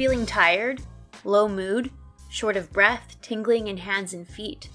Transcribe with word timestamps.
feeling 0.00 0.24
tired, 0.24 0.80
low 1.24 1.46
mood, 1.46 1.90
short 2.30 2.56
of 2.56 2.72
breath, 2.72 3.18
tingling 3.20 3.66
in 3.66 3.76
hands 3.76 4.14
and 4.14 4.26
feet, 4.26 4.70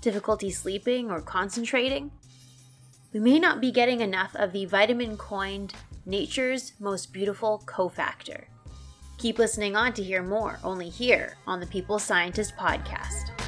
difficulty 0.00 0.52
sleeping 0.52 1.10
or 1.10 1.20
concentrating? 1.20 2.12
We 3.12 3.18
may 3.18 3.40
not 3.40 3.60
be 3.60 3.72
getting 3.72 4.02
enough 4.02 4.36
of 4.36 4.52
the 4.52 4.66
vitamin 4.66 5.16
coined 5.16 5.74
nature's 6.06 6.74
most 6.78 7.12
beautiful 7.12 7.60
cofactor. 7.66 8.44
Keep 9.18 9.40
listening 9.40 9.74
on 9.74 9.94
to 9.94 10.02
hear 10.04 10.22
more, 10.22 10.60
only 10.62 10.90
here 10.90 11.36
on 11.44 11.58
the 11.58 11.66
People 11.66 11.98
Scientist 11.98 12.56
podcast. 12.56 13.47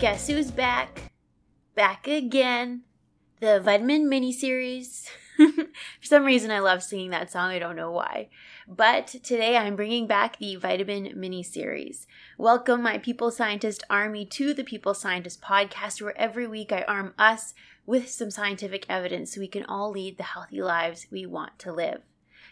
Guess 0.00 0.28
who's 0.28 0.50
back? 0.50 1.12
Back 1.74 2.08
again. 2.08 2.84
The 3.40 3.60
Vitamin 3.60 4.08
Mini 4.08 4.32
Series. 4.32 5.06
For 5.36 5.66
some 6.00 6.24
reason, 6.24 6.50
I 6.50 6.60
love 6.60 6.82
singing 6.82 7.10
that 7.10 7.30
song. 7.30 7.50
I 7.50 7.58
don't 7.58 7.76
know 7.76 7.90
why. 7.90 8.30
But 8.66 9.08
today 9.08 9.58
I'm 9.58 9.76
bringing 9.76 10.06
back 10.06 10.38
the 10.38 10.56
Vitamin 10.56 11.12
Mini 11.16 11.42
Series. 11.42 12.06
Welcome, 12.38 12.82
my 12.82 12.96
People 12.96 13.30
Scientist 13.30 13.84
Army, 13.90 14.24
to 14.24 14.54
the 14.54 14.64
People 14.64 14.94
Scientist 14.94 15.42
podcast, 15.42 16.00
where 16.00 16.16
every 16.16 16.46
week 16.46 16.72
I 16.72 16.80
arm 16.88 17.12
us 17.18 17.52
with 17.84 18.08
some 18.08 18.30
scientific 18.30 18.86
evidence 18.88 19.34
so 19.34 19.40
we 19.42 19.48
can 19.48 19.66
all 19.66 19.90
lead 19.90 20.16
the 20.16 20.22
healthy 20.22 20.62
lives 20.62 21.08
we 21.10 21.26
want 21.26 21.58
to 21.58 21.72
live. 21.74 22.00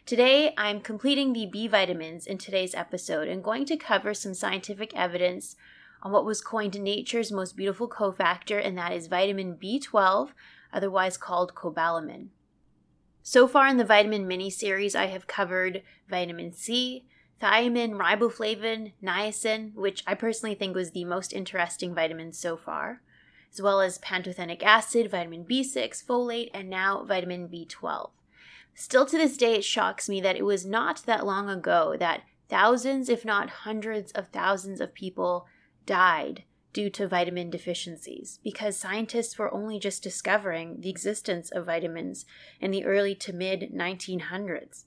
Today, 0.04 0.52
I'm 0.58 0.80
completing 0.80 1.32
the 1.32 1.46
B 1.46 1.66
vitamins 1.66 2.26
in 2.26 2.36
today's 2.36 2.74
episode 2.74 3.26
and 3.26 3.42
going 3.42 3.64
to 3.66 3.76
cover 3.78 4.12
some 4.12 4.34
scientific 4.34 4.94
evidence 4.94 5.56
on 6.02 6.12
what 6.12 6.24
was 6.24 6.41
coined 6.41 6.80
nature's 6.80 7.32
most 7.32 7.56
beautiful 7.56 7.88
cofactor, 7.88 8.64
and 8.64 8.77
that 8.78 8.92
is 8.92 9.06
vitamin 9.06 9.56
B12, 9.56 10.30
otherwise 10.72 11.16
called 11.16 11.54
cobalamin. 11.54 12.28
So 13.22 13.46
far 13.46 13.66
in 13.66 13.77
the 13.77 13.84
vitamin 13.84 14.26
mini 14.26 14.50
series, 14.50 14.94
I 14.94 15.06
have 15.06 15.26
covered 15.26 15.82
vitamin 16.08 16.52
C, 16.52 17.04
thiamine, 17.42 17.92
riboflavin, 17.98 18.92
niacin, 19.02 19.74
which 19.74 20.02
I 20.06 20.14
personally 20.14 20.54
think 20.54 20.74
was 20.74 20.92
the 20.92 21.04
most 21.04 21.32
interesting 21.32 21.94
vitamin 21.94 22.32
so 22.32 22.56
far, 22.56 23.02
as 23.52 23.60
well 23.60 23.80
as 23.80 23.98
pantothenic 23.98 24.62
acid, 24.62 25.10
vitamin 25.10 25.44
B6, 25.44 26.04
folate, 26.04 26.50
and 26.54 26.70
now 26.70 27.04
vitamin 27.04 27.48
B12. 27.48 28.10
Still 28.74 29.06
to 29.06 29.19
this 29.19 29.36
day, 29.36 29.56
it 29.56 29.64
shocks 29.64 30.08
me 30.08 30.20
that 30.20 30.36
it 30.36 30.44
was 30.44 30.64
not 30.64 31.04
that 31.06 31.26
long 31.26 31.50
ago 31.50 31.96
that 31.98 32.22
thousands, 32.48 33.08
if 33.08 33.25
not 33.25 33.50
hundreds 33.50 34.12
of 34.12 34.28
thousands 34.28 34.81
of 34.81 34.94
people 34.94 35.47
died 35.88 36.44
due 36.75 36.91
to 36.91 37.09
vitamin 37.09 37.49
deficiencies 37.49 38.38
because 38.44 38.76
scientists 38.76 39.38
were 39.38 39.53
only 39.53 39.81
just 39.81 40.03
discovering 40.03 40.81
the 40.81 40.91
existence 40.91 41.50
of 41.50 41.65
vitamins 41.65 42.26
in 42.60 42.71
the 42.71 42.84
early 42.84 43.15
to 43.15 43.32
mid 43.32 43.72
1900s. 43.75 44.84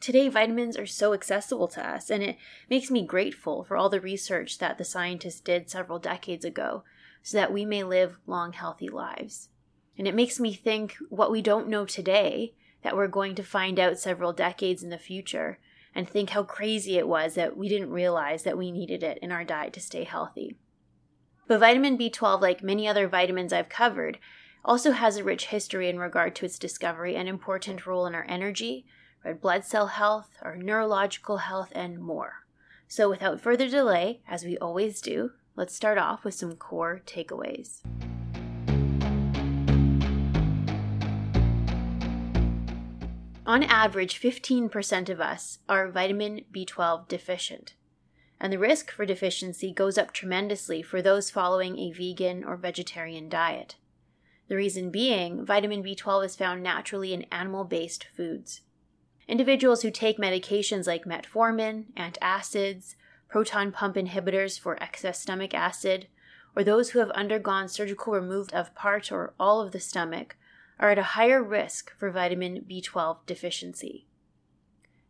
Today, 0.00 0.28
vitamins 0.28 0.76
are 0.76 0.86
so 0.86 1.14
accessible 1.14 1.66
to 1.68 1.84
us, 1.84 2.10
and 2.10 2.22
it 2.22 2.36
makes 2.68 2.90
me 2.90 3.06
grateful 3.06 3.64
for 3.64 3.74
all 3.74 3.88
the 3.88 4.02
research 4.02 4.58
that 4.58 4.76
the 4.76 4.84
scientists 4.84 5.40
did 5.40 5.70
several 5.70 5.98
decades 5.98 6.44
ago 6.44 6.84
so 7.22 7.38
that 7.38 7.52
we 7.52 7.64
may 7.64 7.82
live 7.82 8.18
long, 8.26 8.52
healthy 8.52 8.90
lives. 8.90 9.48
And 9.96 10.06
it 10.06 10.14
makes 10.14 10.38
me 10.38 10.52
think 10.52 10.96
what 11.08 11.30
we 11.30 11.40
don't 11.40 11.68
know 11.68 11.86
today 11.86 12.52
that 12.82 12.94
we're 12.94 13.08
going 13.08 13.34
to 13.36 13.42
find 13.42 13.80
out 13.80 13.98
several 13.98 14.34
decades 14.34 14.82
in 14.82 14.90
the 14.90 14.98
future 14.98 15.58
and 15.94 16.08
think 16.08 16.30
how 16.30 16.42
crazy 16.42 16.98
it 16.98 17.08
was 17.08 17.34
that 17.34 17.56
we 17.56 17.68
didn't 17.68 17.90
realize 17.90 18.42
that 18.42 18.58
we 18.58 18.70
needed 18.70 19.02
it 19.02 19.18
in 19.22 19.30
our 19.30 19.44
diet 19.44 19.72
to 19.74 19.80
stay 19.80 20.04
healthy. 20.04 20.56
But 21.46 21.60
vitamin 21.60 21.98
B12, 21.98 22.40
like 22.40 22.62
many 22.62 22.88
other 22.88 23.06
vitamins 23.06 23.52
I've 23.52 23.68
covered, 23.68 24.18
also 24.64 24.92
has 24.92 25.16
a 25.16 25.24
rich 25.24 25.46
history 25.46 25.88
in 25.88 25.98
regard 25.98 26.34
to 26.36 26.46
its 26.46 26.58
discovery 26.58 27.14
and 27.16 27.28
important 27.28 27.86
role 27.86 28.06
in 28.06 28.14
our 28.14 28.24
energy, 28.28 28.86
red 29.24 29.40
blood 29.40 29.64
cell 29.64 29.88
health, 29.88 30.30
our 30.42 30.56
neurological 30.56 31.38
health, 31.38 31.70
and 31.72 31.98
more. 31.98 32.44
So, 32.88 33.10
without 33.10 33.40
further 33.40 33.68
delay, 33.68 34.22
as 34.28 34.44
we 34.44 34.56
always 34.58 35.00
do, 35.00 35.32
let's 35.56 35.74
start 35.74 35.98
off 35.98 36.24
with 36.24 36.34
some 36.34 36.56
core 36.56 37.02
takeaways. 37.06 37.80
On 43.46 43.62
average, 43.62 44.18
15% 44.18 45.10
of 45.10 45.20
us 45.20 45.58
are 45.68 45.90
vitamin 45.90 46.46
B12 46.50 47.08
deficient, 47.08 47.74
and 48.40 48.50
the 48.50 48.58
risk 48.58 48.90
for 48.90 49.04
deficiency 49.04 49.70
goes 49.70 49.98
up 49.98 50.12
tremendously 50.12 50.80
for 50.80 51.02
those 51.02 51.30
following 51.30 51.78
a 51.78 51.92
vegan 51.92 52.42
or 52.42 52.56
vegetarian 52.56 53.28
diet. 53.28 53.76
The 54.48 54.56
reason 54.56 54.90
being, 54.90 55.44
vitamin 55.44 55.82
B12 55.82 56.24
is 56.24 56.36
found 56.36 56.62
naturally 56.62 57.12
in 57.12 57.26
animal 57.30 57.64
based 57.64 58.06
foods. 58.16 58.62
Individuals 59.28 59.82
who 59.82 59.90
take 59.90 60.16
medications 60.18 60.86
like 60.86 61.04
metformin, 61.04 61.92
antacids, 61.98 62.94
proton 63.28 63.72
pump 63.72 63.96
inhibitors 63.96 64.58
for 64.58 64.82
excess 64.82 65.20
stomach 65.20 65.52
acid, 65.52 66.06
or 66.56 66.64
those 66.64 66.90
who 66.90 66.98
have 66.98 67.10
undergone 67.10 67.68
surgical 67.68 68.14
removal 68.14 68.56
of 68.56 68.74
part 68.74 69.12
or 69.12 69.34
all 69.38 69.60
of 69.60 69.72
the 69.72 69.80
stomach 69.80 70.36
are 70.78 70.90
at 70.90 70.98
a 70.98 71.14
higher 71.14 71.42
risk 71.42 71.96
for 71.98 72.10
vitamin 72.10 72.64
B12 72.68 73.18
deficiency. 73.26 74.06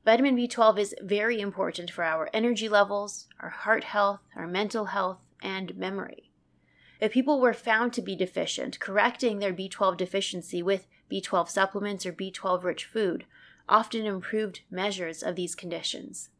Vitamin 0.04 0.36
B12 0.36 0.78
is 0.78 0.94
very 1.00 1.40
important 1.40 1.90
for 1.90 2.04
our 2.04 2.28
energy 2.34 2.68
levels, 2.68 3.26
our 3.40 3.48
heart 3.48 3.84
health, 3.84 4.20
our 4.36 4.46
mental 4.46 4.86
health, 4.86 5.24
and 5.42 5.76
memory. 5.76 6.30
If 7.00 7.12
people 7.12 7.40
were 7.40 7.54
found 7.54 7.92
to 7.94 8.02
be 8.02 8.14
deficient, 8.14 8.80
correcting 8.80 9.38
their 9.38 9.52
B12 9.52 9.96
deficiency 9.96 10.62
with 10.62 10.86
B12 11.10 11.48
supplements 11.48 12.04
or 12.04 12.12
B12 12.12 12.62
rich 12.64 12.84
food 12.84 13.24
often 13.68 14.04
improved 14.04 14.60
measures 14.70 15.22
of 15.22 15.36
these 15.36 15.54
conditions. 15.54 16.30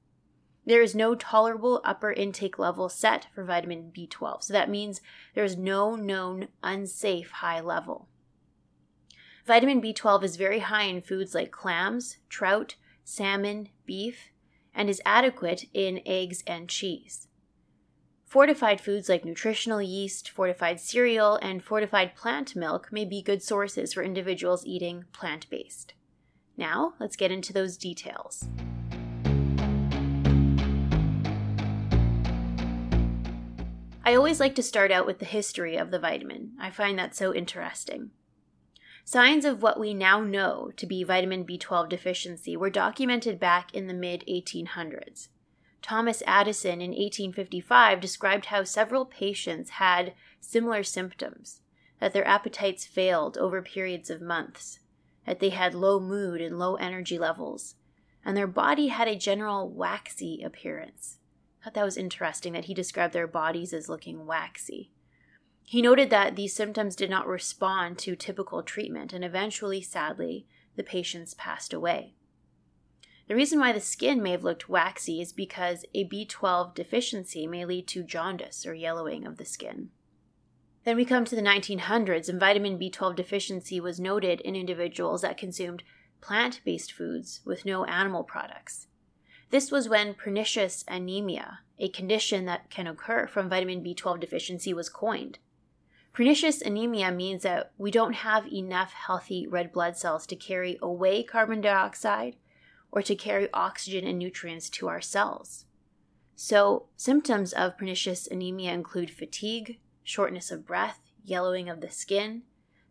There 0.67 0.83
is 0.83 0.95
no 0.95 1.15
tolerable 1.15 1.81
upper 1.85 2.12
intake 2.12 2.59
level 2.59 2.89
set 2.89 3.27
for 3.35 3.45
vitamin 3.45 3.93
B12, 3.97 4.45
so 4.45 4.53
that 4.53 4.71
means 4.71 5.01
there 5.35 5.45
is 5.45 5.56
no 5.56 5.95
known 5.95 6.49
unsafe 6.62 7.31
high 7.31 7.61
level. 7.61 8.09
Vitamin 9.47 9.82
B12 9.82 10.22
is 10.22 10.37
very 10.37 10.60
high 10.60 10.84
in 10.84 11.03
foods 11.03 11.34
like 11.34 11.50
clams, 11.50 12.16
trout, 12.31 12.77
salmon, 13.05 13.69
beef, 13.84 14.31
and 14.75 14.88
is 14.88 15.03
adequate 15.05 15.66
in 15.75 16.00
eggs 16.06 16.43
and 16.47 16.66
cheese. 16.66 17.28
Fortified 18.25 18.81
foods 18.81 19.10
like 19.10 19.22
nutritional 19.22 19.82
yeast, 19.82 20.31
fortified 20.31 20.81
cereal, 20.81 21.37
and 21.43 21.62
fortified 21.62 22.16
plant 22.16 22.56
milk 22.56 22.88
may 22.91 23.05
be 23.05 23.21
good 23.21 23.43
sources 23.43 23.93
for 23.93 24.02
individuals 24.02 24.64
eating 24.64 25.05
plant 25.12 25.49
based. 25.50 25.93
Now, 26.56 26.94
let's 26.99 27.14
get 27.14 27.31
into 27.31 27.52
those 27.52 27.76
details. 27.76 28.49
I 34.06 34.14
always 34.14 34.41
like 34.41 34.55
to 34.55 34.62
start 34.62 34.91
out 34.91 35.05
with 35.05 35.19
the 35.19 35.26
history 35.26 35.76
of 35.76 35.91
the 35.91 35.99
vitamin. 35.99 36.52
I 36.58 36.70
find 36.70 36.99
that 36.99 37.14
so 37.14 37.35
interesting. 37.35 38.11
Signs 39.06 39.45
of 39.45 39.62
what 39.62 39.79
we 39.79 39.93
now 39.93 40.21
know 40.21 40.73
to 40.79 40.87
be 40.87 41.05
vitamin 41.05 41.45
B12 41.45 41.91
deficiency 41.91 42.56
were 42.56 42.71
documented 42.71 43.39
back 43.39 43.73
in 43.75 43.87
the 43.87 43.93
mid 43.93 44.25
1800s. 44.27 45.29
Thomas 45.83 46.23
Addison 46.27 46.81
in 46.81 46.93
1855 46.93 48.01
described 48.01 48.47
how 48.47 48.65
several 48.65 49.05
patients 49.05 49.71
had 49.71 50.15
similar 50.41 50.83
symptoms 50.83 51.61
that 52.01 52.15
their 52.15 52.27
appetites 52.27 52.87
failed 52.87 53.37
over 53.37 53.61
periods 53.61 54.09
of 54.09 54.23
months, 54.23 54.79
that 55.27 55.39
they 55.39 55.51
had 55.51 55.75
low 55.75 56.01
mood 56.01 56.41
and 56.41 56.59
low 56.59 56.77
energy 56.77 57.19
levels, 57.19 57.75
and 58.25 58.35
their 58.35 58.47
body 58.47 58.89
had 58.89 59.06
a 59.06 59.15
general 59.15 59.69
waxy 59.69 60.43
appearance. 60.43 61.19
I 61.61 61.65
thought 61.65 61.75
that 61.75 61.85
was 61.85 61.99
interesting 61.99 62.55
that 62.55 62.65
he 62.65 62.75
described 62.75 63.12
their 63.12 63.27
bodies 63.27 63.75
as 63.75 63.91
looking 63.91 64.25
waxy. 64.25 64.94
He 65.66 65.82
noted 65.82 66.11
that 66.11 66.37
these 66.37 66.55
symptoms 66.55 66.94
did 66.94 67.11
not 67.11 67.26
respond 67.26 67.99
to 68.00 68.14
typical 68.14 68.62
treatment, 68.62 69.12
and 69.12 69.25
eventually, 69.25 69.81
sadly, 69.81 70.46
the 70.76 70.82
patients 70.82 71.34
passed 71.34 71.72
away. 71.72 72.14
The 73.26 73.34
reason 73.34 73.58
why 73.58 73.72
the 73.72 73.81
skin 73.81 74.22
may 74.22 74.32
have 74.32 74.44
looked 74.44 74.69
waxy 74.69 75.20
is 75.20 75.32
because 75.32 75.87
a 75.94 76.06
B12 76.06 76.75
deficiency 76.75 77.46
may 77.46 77.64
lead 77.64 77.88
to 77.88 78.02
jaundice 78.02 78.66
or 78.66 78.75
yellowing 78.75 79.26
of 79.26 79.38
the 79.38 79.46
skin. 79.46 79.88
Then 80.84 80.96
we 80.96 81.06
come 81.06 81.25
to 81.25 81.34
the 81.34 81.40
1900s, 81.40 82.28
and 82.28 82.38
vitamin 82.38 82.78
B12 82.78 83.17
deficiency 83.17 83.81
was 83.81 83.99
noted 83.99 84.43
in 84.43 84.55
individuals 84.55 85.22
that 85.22 85.38
consumed 85.38 85.82
plant 86.20 86.60
based 86.64 86.93
foods 86.93 87.40
with 87.46 87.64
no 87.64 87.87
animal 87.87 88.22
products. 88.22 88.88
This 89.49 89.70
was 89.70 89.88
when 89.88 90.14
pernicious 90.14 90.84
anemia, 90.87 91.60
a 91.78 91.88
condition 91.88 92.44
that 92.44 92.69
can 92.70 92.87
occur 92.87 93.26
from 93.26 93.49
vitamin 93.49 93.82
B12 93.82 94.20
deficiency, 94.20 94.75
was 94.75 94.90
coined. 94.90 95.38
Pernicious 96.14 96.62
anemia 96.62 97.11
means 97.11 97.43
that 97.43 97.72
we 97.76 97.90
don't 97.90 98.12
have 98.12 98.46
enough 98.46 98.93
healthy 98.93 99.49
red 99.49 99.72
blood 99.72 99.96
cells 99.96 100.28
to 100.28 100.37
carry 100.37 100.78
away 100.81 101.25
carbon 101.25 101.61
dioxide 101.61 102.37
or 102.93 103.02
to 103.02 103.16
carry 103.16 103.49
oxygen 103.52 104.06
and 104.06 104.16
nutrients 104.16 104.70
to 104.70 104.87
our 104.87 105.00
cells. 105.00 105.64
So, 106.37 106.87
symptoms 106.96 107.52
of 107.52 107.76
pernicious 107.76 108.28
anemia 108.28 108.72
include 108.72 109.11
fatigue, 109.11 109.81
shortness 110.05 110.52
of 110.52 110.64
breath, 110.64 111.00
yellowing 111.25 111.69
of 111.69 111.81
the 111.81 111.90
skin, 111.90 112.43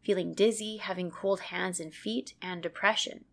feeling 0.02 0.34
dizzy, 0.34 0.78
having 0.78 1.10
cold 1.10 1.40
hands 1.40 1.80
and 1.80 1.94
feet, 1.94 2.34
and 2.42 2.62
depression. 2.62 3.24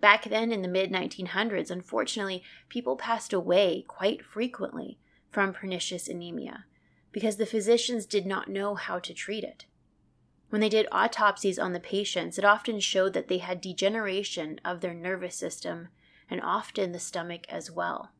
Back 0.00 0.22
then 0.22 0.52
in 0.52 0.62
the 0.62 0.68
mid 0.68 0.92
1900s, 0.92 1.68
unfortunately, 1.68 2.44
people 2.68 2.96
passed 2.96 3.32
away 3.32 3.84
quite 3.88 4.24
frequently 4.24 5.00
from 5.32 5.52
pernicious 5.52 6.06
anemia 6.06 6.66
because 7.12 7.36
the 7.36 7.46
physicians 7.46 8.06
did 8.06 8.26
not 8.26 8.48
know 8.48 8.74
how 8.74 8.98
to 8.98 9.14
treat 9.14 9.44
it. 9.44 9.66
When 10.50 10.60
they 10.60 10.68
did 10.68 10.88
autopsies 10.90 11.58
on 11.58 11.72
the 11.72 11.80
patients, 11.80 12.38
it 12.38 12.44
often 12.44 12.80
showed 12.80 13.12
that 13.12 13.28
they 13.28 13.38
had 13.38 13.60
degeneration 13.60 14.60
of 14.64 14.80
their 14.80 14.94
nervous 14.94 15.36
system 15.36 15.88
and 16.28 16.40
often 16.40 16.92
the 16.92 16.98
stomach 16.98 17.46
as 17.48 17.70
well. 17.70 18.10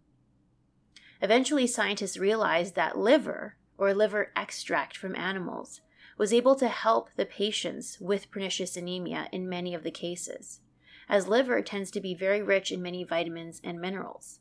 Eventually, 1.22 1.66
scientists 1.66 2.16
realized 2.16 2.74
that 2.74 2.98
liver, 2.98 3.56
or 3.76 3.94
liver 3.94 4.32
extract 4.34 4.96
from 4.96 5.14
animals, 5.16 5.80
was 6.16 6.32
able 6.32 6.54
to 6.56 6.68
help 6.68 7.10
the 7.16 7.26
patients 7.26 7.98
with 8.00 8.30
pernicious 8.30 8.76
anemia 8.76 9.28
in 9.32 9.48
many 9.48 9.74
of 9.74 9.82
the 9.82 9.90
cases, 9.90 10.60
as 11.08 11.28
liver 11.28 11.62
tends 11.62 11.90
to 11.90 12.00
be 12.00 12.14
very 12.14 12.42
rich 12.42 12.70
in 12.70 12.82
many 12.82 13.04
vitamins 13.04 13.60
and 13.64 13.80
minerals. 13.80 14.39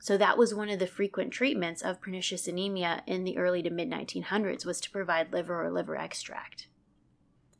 So 0.00 0.16
that 0.16 0.38
was 0.38 0.54
one 0.54 0.70
of 0.70 0.78
the 0.78 0.86
frequent 0.86 1.30
treatments 1.30 1.82
of 1.82 2.00
pernicious 2.00 2.48
anemia 2.48 3.02
in 3.06 3.24
the 3.24 3.36
early 3.36 3.62
to 3.62 3.70
mid 3.70 3.90
1900s 3.90 4.64
was 4.64 4.80
to 4.80 4.90
provide 4.90 5.32
liver 5.32 5.62
or 5.62 5.70
liver 5.70 5.94
extract. 5.94 6.68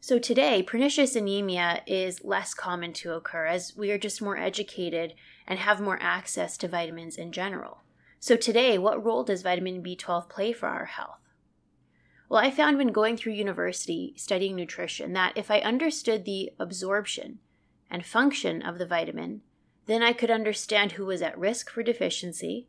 So 0.01 0.19
today, 0.19 0.63
pernicious 0.63 1.15
anemia 1.15 1.83
is 1.87 2.25
less 2.25 2.55
common 2.55 2.95
to 2.95 3.13
occur 3.13 3.45
as 3.45 3.77
we 3.77 3.91
are 3.91 3.99
just 3.99 4.23
more 4.23 4.39
educated 4.39 5.13
and 5.47 5.59
have 5.59 5.83
more 5.83 5.99
access 6.01 6.57
to 6.57 6.69
vitamins 6.69 7.17
in 7.17 7.31
general. 7.31 7.83
So 8.19 8.37
today, 8.37 8.79
what 8.79 9.05
role 9.05 9.23
does 9.23 9.43
vitamin 9.43 9.83
B12 9.83 10.31
play 10.31 10.55
for 10.55 10.71
our 10.71 10.87
health? 10.87 11.21
Well, 12.31 12.43
I 12.43 12.51
found 12.51 12.79
when 12.79 12.93
going 12.93 13.19
through 13.19 13.35
university 13.35 14.15
studying 14.17 14.57
nutrition 14.57 15.13
that 15.13 15.37
if 15.37 15.51
I 15.51 15.59
understood 15.59 16.25
the 16.25 16.53
absorption 16.59 17.41
and 17.91 18.07
function 18.07 18.63
of 18.63 18.79
the 18.79 18.87
vitamin, 18.87 19.43
then 19.87 20.03
I 20.03 20.13
could 20.13 20.31
understand 20.31 20.93
who 20.93 21.07
was 21.07 21.23
at 21.23 21.39
risk 21.39 21.71
for 21.71 21.83
deficiency 21.83 22.69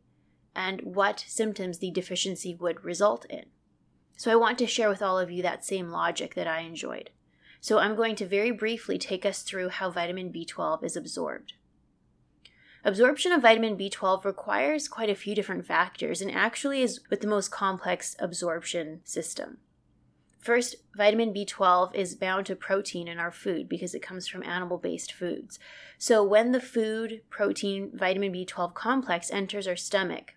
and 0.54 0.80
what 0.82 1.24
symptoms 1.28 1.78
the 1.78 1.90
deficiency 1.90 2.54
would 2.54 2.84
result 2.84 3.24
in. 3.26 3.46
So 4.16 4.30
I 4.30 4.36
want 4.36 4.58
to 4.58 4.66
share 4.66 4.88
with 4.88 5.02
all 5.02 5.18
of 5.18 5.30
you 5.30 5.42
that 5.42 5.64
same 5.64 5.90
logic 5.90 6.34
that 6.34 6.46
I 6.46 6.60
enjoyed. 6.60 7.10
So 7.60 7.78
I'm 7.78 7.96
going 7.96 8.16
to 8.16 8.26
very 8.26 8.50
briefly 8.50 8.98
take 8.98 9.24
us 9.24 9.42
through 9.42 9.70
how 9.70 9.90
vitamin 9.90 10.32
B12 10.32 10.84
is 10.84 10.96
absorbed. 10.96 11.54
Absorption 12.84 13.30
of 13.30 13.42
vitamin 13.42 13.76
B12 13.76 14.24
requires 14.24 14.88
quite 14.88 15.08
a 15.08 15.14
few 15.14 15.36
different 15.36 15.64
factors 15.64 16.20
and 16.20 16.30
actually 16.30 16.82
is 16.82 17.00
with 17.08 17.20
the 17.20 17.28
most 17.28 17.52
complex 17.52 18.16
absorption 18.18 19.00
system. 19.04 19.58
First, 20.42 20.74
vitamin 20.96 21.32
B12 21.32 21.94
is 21.94 22.16
bound 22.16 22.46
to 22.46 22.56
protein 22.56 23.06
in 23.06 23.18
our 23.18 23.30
food 23.30 23.68
because 23.68 23.94
it 23.94 24.02
comes 24.02 24.26
from 24.26 24.42
animal 24.42 24.76
based 24.76 25.12
foods. 25.12 25.60
So, 25.98 26.24
when 26.24 26.50
the 26.50 26.60
food, 26.60 27.22
protein, 27.30 27.92
vitamin 27.94 28.32
B12 28.32 28.74
complex 28.74 29.30
enters 29.30 29.68
our 29.68 29.76
stomach, 29.76 30.34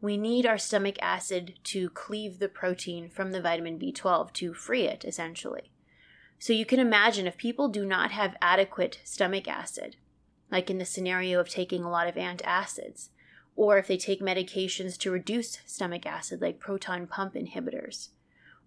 we 0.00 0.16
need 0.16 0.46
our 0.46 0.58
stomach 0.58 0.96
acid 1.02 1.58
to 1.64 1.90
cleave 1.90 2.38
the 2.38 2.48
protein 2.48 3.08
from 3.08 3.32
the 3.32 3.40
vitamin 3.40 3.78
B12 3.78 4.32
to 4.34 4.54
free 4.54 4.82
it, 4.82 5.04
essentially. 5.04 5.72
So 6.38 6.52
you 6.52 6.66
can 6.66 6.78
imagine 6.78 7.26
if 7.26 7.36
people 7.36 7.68
do 7.68 7.86
not 7.86 8.10
have 8.10 8.36
adequate 8.42 9.00
stomach 9.02 9.48
acid, 9.48 9.96
like 10.50 10.68
in 10.68 10.76
the 10.76 10.84
scenario 10.84 11.40
of 11.40 11.48
taking 11.48 11.82
a 11.82 11.90
lot 11.90 12.06
of 12.06 12.16
antacids, 12.16 13.08
or 13.56 13.78
if 13.78 13.86
they 13.86 13.96
take 13.96 14.20
medications 14.20 14.98
to 14.98 15.10
reduce 15.10 15.60
stomach 15.64 16.04
acid, 16.04 16.42
like 16.42 16.60
proton 16.60 17.06
pump 17.06 17.32
inhibitors, 17.32 18.08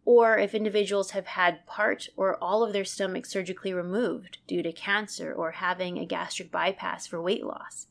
or 0.08 0.38
if 0.38 0.56
individuals 0.56 1.12
have 1.12 1.26
had 1.26 1.66
part 1.66 2.08
or 2.16 2.42
all 2.42 2.64
of 2.64 2.72
their 2.72 2.86
stomach 2.86 3.26
surgically 3.26 3.74
removed 3.74 4.38
due 4.48 4.64
to 4.64 4.72
cancer 4.72 5.34
or 5.34 5.52
having 5.52 5.98
a 5.98 6.06
gastric 6.06 6.50
bypass 6.50 7.06
for 7.06 7.22
weight 7.22 7.44
loss, 7.44 7.88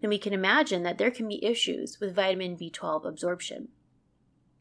then 0.00 0.08
we 0.08 0.16
can 0.16 0.32
imagine 0.32 0.82
that 0.82 0.96
there 0.96 1.10
can 1.10 1.28
be 1.28 1.44
issues 1.44 2.00
with 2.00 2.14
vitamin 2.14 2.56
B12 2.56 3.04
absorption. 3.04 3.68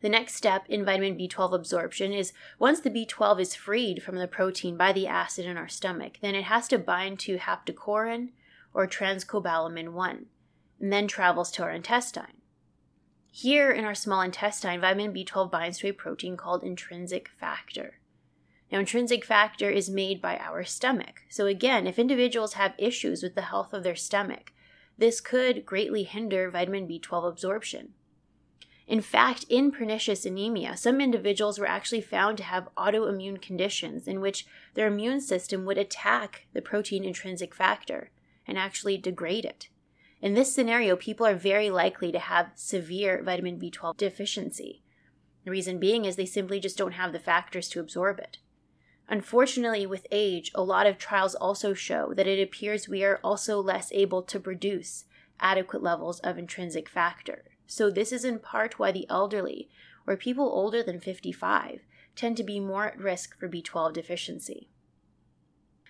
The 0.01 0.09
next 0.09 0.35
step 0.35 0.65
in 0.67 0.83
vitamin 0.83 1.17
B12 1.17 1.53
absorption 1.53 2.11
is 2.11 2.33
once 2.59 2.81
the 2.81 2.89
B12 2.89 3.39
is 3.39 3.55
freed 3.55 4.03
from 4.03 4.17
the 4.17 4.27
protein 4.27 4.75
by 4.75 4.91
the 4.91 5.07
acid 5.07 5.45
in 5.45 5.55
our 5.55 5.69
stomach, 5.69 6.17
then 6.21 6.35
it 6.35 6.43
has 6.43 6.67
to 6.67 6.77
bind 6.77 7.19
to 7.19 7.38
haptocorrin 7.38 8.31
or 8.73 8.85
transcobalamin 8.85 9.93
1 9.93 10.25
and 10.81 10.91
then 10.91 11.07
travels 11.07 11.51
to 11.51 11.63
our 11.63 11.71
intestine. 11.71 12.40
Here 13.33 13.72
in 13.72 13.86
our 13.86 13.95
small 13.95 14.22
intestine, 14.22 14.81
vitamin 14.81 15.13
B12 15.13 15.50
binds 15.50 15.78
to 15.78 15.88
a 15.88 15.94
protein 15.94 16.36
called 16.36 16.63
intrinsic 16.63 17.30
factor. 17.30 18.00
Now, 18.69 18.80
intrinsic 18.80 19.24
factor 19.24 19.69
is 19.69 19.89
made 19.89 20.22
by 20.22 20.38
our 20.38 20.66
stomach. 20.66 21.22
So, 21.30 21.45
again, 21.45 21.88
if 21.88 21.98
individuals 21.98 22.54
have 22.54 22.75
issues 22.78 23.24
with 23.24 23.36
the 23.36 23.44
health 23.44 23.74
of 23.74 23.83
their 23.83 23.95
stomach, 23.95 24.51
this 24.98 25.22
could 25.22 25.66
greatly 25.66 26.04
hinder 26.04 26.50
vitamin 26.50 26.88
B12 26.88 27.28
absorption. 27.28 27.94
In 28.86 29.00
fact, 29.00 29.45
in 29.48 29.72
pernicious 29.72 30.25
anemia, 30.25 30.75
some 30.75 31.00
individuals 31.00 31.57
were 31.57 31.68
actually 31.68 32.01
found 32.01 32.38
to 32.38 32.44
have 32.44 32.68
autoimmune 32.75 33.42
conditions 33.42 34.10
in 34.10 34.19
which 34.19 34.45
their 34.74 34.88
immune 34.88 35.22
system 35.22 35.63
would 35.66 35.77
attack 35.77 36.48
the 36.51 36.62
protein 36.62 37.05
intrinsic 37.05 37.55
factor 37.55 38.12
and 38.46 38.58
actually 38.58 38.98
degrade 38.98 39.46
it. 39.46 39.70
In 40.22 40.36
this 40.36 40.54
scenario, 40.54 40.96
people 40.96 41.25
are 41.25 41.36
very 41.36 41.72
likely 41.72 42.12
to 42.12 42.20
have 42.20 42.51
severe 42.54 43.24
vitamin 43.24 43.60
B12 43.60 43.98
deficiency. 43.98 44.84
The 45.46 45.51
reason 45.51 45.80
being 45.80 46.06
is 46.06 46.16
they 46.16 46.28
simply 46.28 46.60
just 46.60 46.78
don't 46.78 46.92
have 46.92 47.12
the 47.12 47.20
factors 47.20 47.68
to 47.70 47.80
absorb 47.80 48.20
it. 48.20 48.38
Unfortunately, 49.10 49.86
with 49.88 50.06
age, 50.12 50.51
a 50.54 50.62
lot 50.62 50.86
of 50.86 51.00
trials 51.00 51.34
also 51.34 51.74
show 51.74 52.13
that 52.13 52.28
it 52.28 52.42
appears 52.42 52.88
we 52.88 53.04
are 53.04 53.20
also 53.24 53.60
less 53.60 53.92
able 53.92 54.22
to 54.22 54.40
produce 54.40 55.06
adequate 55.40 55.82
levels 55.82 56.20
of 56.20 56.38
intrinsic 56.38 56.88
factor. 56.88 57.44
So, 57.66 57.90
this 57.90 58.12
is 58.12 58.24
in 58.24 58.40
part 58.40 58.78
why 58.78 58.92
the 58.92 59.10
elderly, 59.10 59.70
or 60.06 60.16
people 60.16 60.46
older 60.46 60.84
than 60.84 61.00
55, 61.00 61.82
tend 62.16 62.38
to 62.38 62.44
be 62.44 62.60
more 62.60 62.86
at 62.86 63.00
risk 63.00 63.38
for 63.40 63.50
B12 63.50 63.94
deficiency. 63.94 64.70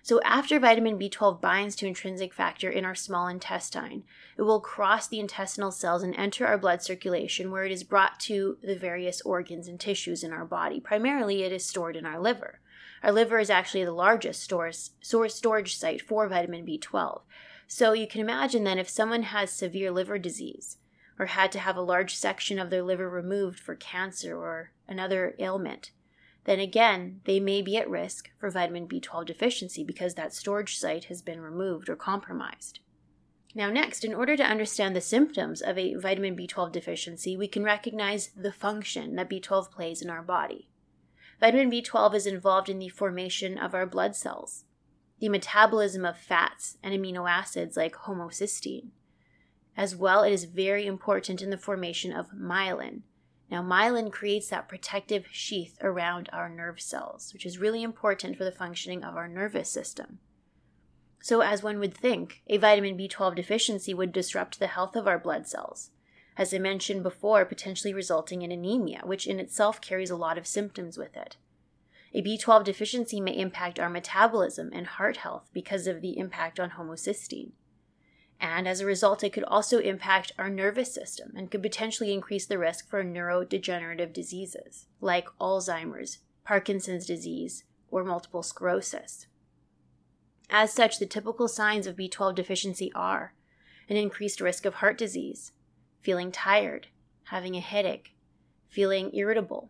So, 0.04 0.20
after 0.24 0.60
vitamin 0.60 0.98
B12 0.98 1.40
binds 1.40 1.76
to 1.76 1.86
intrinsic 1.86 2.34
factor 2.34 2.70
in 2.72 2.86
our 2.86 2.96
small 2.96 3.28
intestine, 3.28 4.04
it 4.36 4.42
will 4.42 4.60
cross 4.60 5.08
the 5.08 5.20
intestinal 5.20 5.72
cells 5.72 6.02
and 6.02 6.16
enter 6.16 6.48
our 6.48 6.58
blood 6.58 6.82
circulation 6.82 7.52
where 7.52 7.66
it 7.66 7.72
is 7.72 7.84
brought 7.84 8.20
to 8.22 8.58
the 8.64 8.76
various 8.76 9.22
organs 9.22 9.68
and 9.68 9.80
tissues 9.80 10.24
in 10.24 10.34
our 10.34 10.46
body. 10.46 10.80
Primarily, 10.80 11.44
it 11.44 11.52
is 11.52 11.64
stored 11.64 11.96
in 11.96 12.08
our 12.08 12.20
liver. 12.20 12.60
Our 13.04 13.12
liver 13.12 13.38
is 13.38 13.52
actually 13.52 13.86
the 13.86 13.92
largest 13.92 14.42
stores, 14.42 14.92
storage 15.02 15.78
site 15.78 16.02
for 16.02 16.28
vitamin 16.28 16.66
B12. 16.66 17.22
So, 17.68 17.94
you 17.94 18.08
can 18.08 18.22
imagine 18.22 18.64
then 18.64 18.80
if 18.80 18.90
someone 18.90 19.24
has 19.24 19.52
severe 19.52 19.92
liver 19.92 20.18
disease, 20.18 20.78
or 21.20 21.28
had 21.28 21.52
to 21.52 21.60
have 21.60 21.78
a 21.78 21.82
large 21.82 22.16
section 22.16 22.58
of 22.58 22.72
their 22.72 22.82
liver 22.82 23.08
removed 23.08 23.60
for 23.60 23.76
cancer 23.76 24.36
or 24.36 24.72
another 24.88 25.36
ailment, 25.38 25.92
then 26.46 26.60
again, 26.60 27.22
they 27.26 27.40
may 27.40 27.62
be 27.62 27.78
at 27.78 27.90
risk 27.90 28.32
for 28.40 28.50
vitamin 28.50 28.88
B12 28.88 29.26
deficiency 29.26 29.84
because 29.84 30.16
that 30.16 30.34
storage 30.34 30.78
site 30.78 31.06
has 31.06 31.22
been 31.22 31.42
removed 31.42 31.90
or 31.90 31.96
compromised. 31.96 32.80
Now, 33.54 33.70
next, 33.70 34.04
in 34.04 34.14
order 34.14 34.38
to 34.38 34.44
understand 34.44 34.96
the 34.96 35.02
symptoms 35.02 35.62
of 35.62 35.78
a 35.78 35.96
vitamin 35.96 36.36
B12 36.36 36.72
deficiency, 36.72 37.36
we 37.36 37.48
can 37.48 37.64
recognize 37.64 38.30
the 38.36 38.54
function 38.54 39.16
that 39.16 39.30
B12 39.30 39.72
plays 39.72 40.02
in 40.02 40.10
our 40.10 40.24
body. 40.24 40.70
Vitamin 41.40 41.70
B12 41.70 42.16
is 42.16 42.26
involved 42.26 42.70
in 42.70 42.80
the 42.80 42.90
formation 42.90 43.58
of 43.58 43.74
our 43.74 43.86
blood 43.86 44.16
cells, 44.16 44.64
the 45.20 45.30
metabolism 45.30 46.06
of 46.06 46.18
fats 46.18 46.78
and 46.82 46.94
amino 46.94 47.30
acids 47.30 47.76
like 47.76 47.94
homocysteine, 47.94 48.90
as 49.78 49.96
well, 49.96 50.24
it 50.24 50.34
is 50.34 50.46
very 50.46 50.86
important 50.86 51.42
in 51.42 51.50
the 51.50 51.58
formation 51.58 52.12
of 52.12 52.32
myelin. 52.32 53.02
Now, 53.52 53.62
myelin 53.62 54.14
creates 54.14 54.48
that 54.48 54.70
protective 54.70 55.26
sheath 55.30 55.78
around 55.82 56.30
our 56.32 56.48
nerve 56.48 56.80
cells, 56.80 57.34
which 57.34 57.46
is 57.46 57.60
really 57.60 57.84
important 57.84 58.38
for 58.38 58.46
the 58.46 58.52
functioning 58.52 59.04
of 59.04 59.18
our 59.18 59.28
nervous 59.28 59.70
system. 59.70 60.20
So, 61.22 61.42
as 61.42 61.62
one 61.62 61.78
would 61.80 61.94
think, 61.94 62.42
a 62.48 62.56
vitamin 62.58 62.98
B12 62.98 63.36
deficiency 63.36 63.94
would 63.94 64.14
disrupt 64.14 64.58
the 64.58 64.68
health 64.68 64.96
of 64.96 65.06
our 65.06 65.20
blood 65.20 65.48
cells, 65.48 65.92
as 66.38 66.54
I 66.54 66.60
mentioned 66.60 67.04
before, 67.04 67.44
potentially 67.44 67.94
resulting 67.94 68.42
in 68.42 68.54
anemia, 68.54 69.02
which 69.04 69.28
in 69.28 69.38
itself 69.38 69.82
carries 69.82 70.10
a 70.10 70.16
lot 70.16 70.38
of 70.38 70.48
symptoms 70.48 70.98
with 70.98 71.18
it. 71.18 71.36
A 72.14 72.22
B12 72.22 72.64
deficiency 72.64 73.20
may 73.20 73.38
impact 73.38 73.80
our 73.80 73.90
metabolism 73.90 74.72
and 74.74 74.88
heart 74.88 75.18
health 75.18 75.50
because 75.54 75.88
of 75.88 76.02
the 76.02 76.18
impact 76.18 76.58
on 76.58 76.72
homocysteine. 76.72 77.52
And 78.42 78.68
as 78.68 78.80
a 78.82 78.88
result, 78.88 79.24
it 79.24 79.34
could 79.34 79.44
also 79.44 79.78
impact 79.78 80.32
our 80.40 80.50
nervous 80.50 80.92
system 80.92 81.32
and 81.38 81.52
could 81.52 81.62
potentially 81.62 82.12
increase 82.12 82.48
the 82.48 82.58
risk 82.58 82.90
for 82.90 83.04
neurodegenerative 83.04 84.12
diseases 84.12 84.88
like 85.00 85.28
Alzheimer's, 85.40 86.18
Parkinson's 86.44 87.06
disease, 87.06 87.66
or 87.92 88.04
multiple 88.04 88.42
sclerosis. 88.42 89.28
As 90.50 90.74
such, 90.74 90.98
the 90.98 91.06
typical 91.06 91.48
signs 91.48 91.86
of 91.86 91.96
B12 91.96 92.34
deficiency 92.34 92.92
are 92.94 93.36
an 93.88 93.96
increased 93.96 94.42
risk 94.42 94.66
of 94.66 94.76
heart 94.76 94.98
disease, 94.98 95.52
feeling 96.02 96.32
tired, 96.32 96.88
having 97.26 97.56
a 97.56 97.62
headache, 97.62 98.16
feeling 98.68 99.14
irritable, 99.14 99.70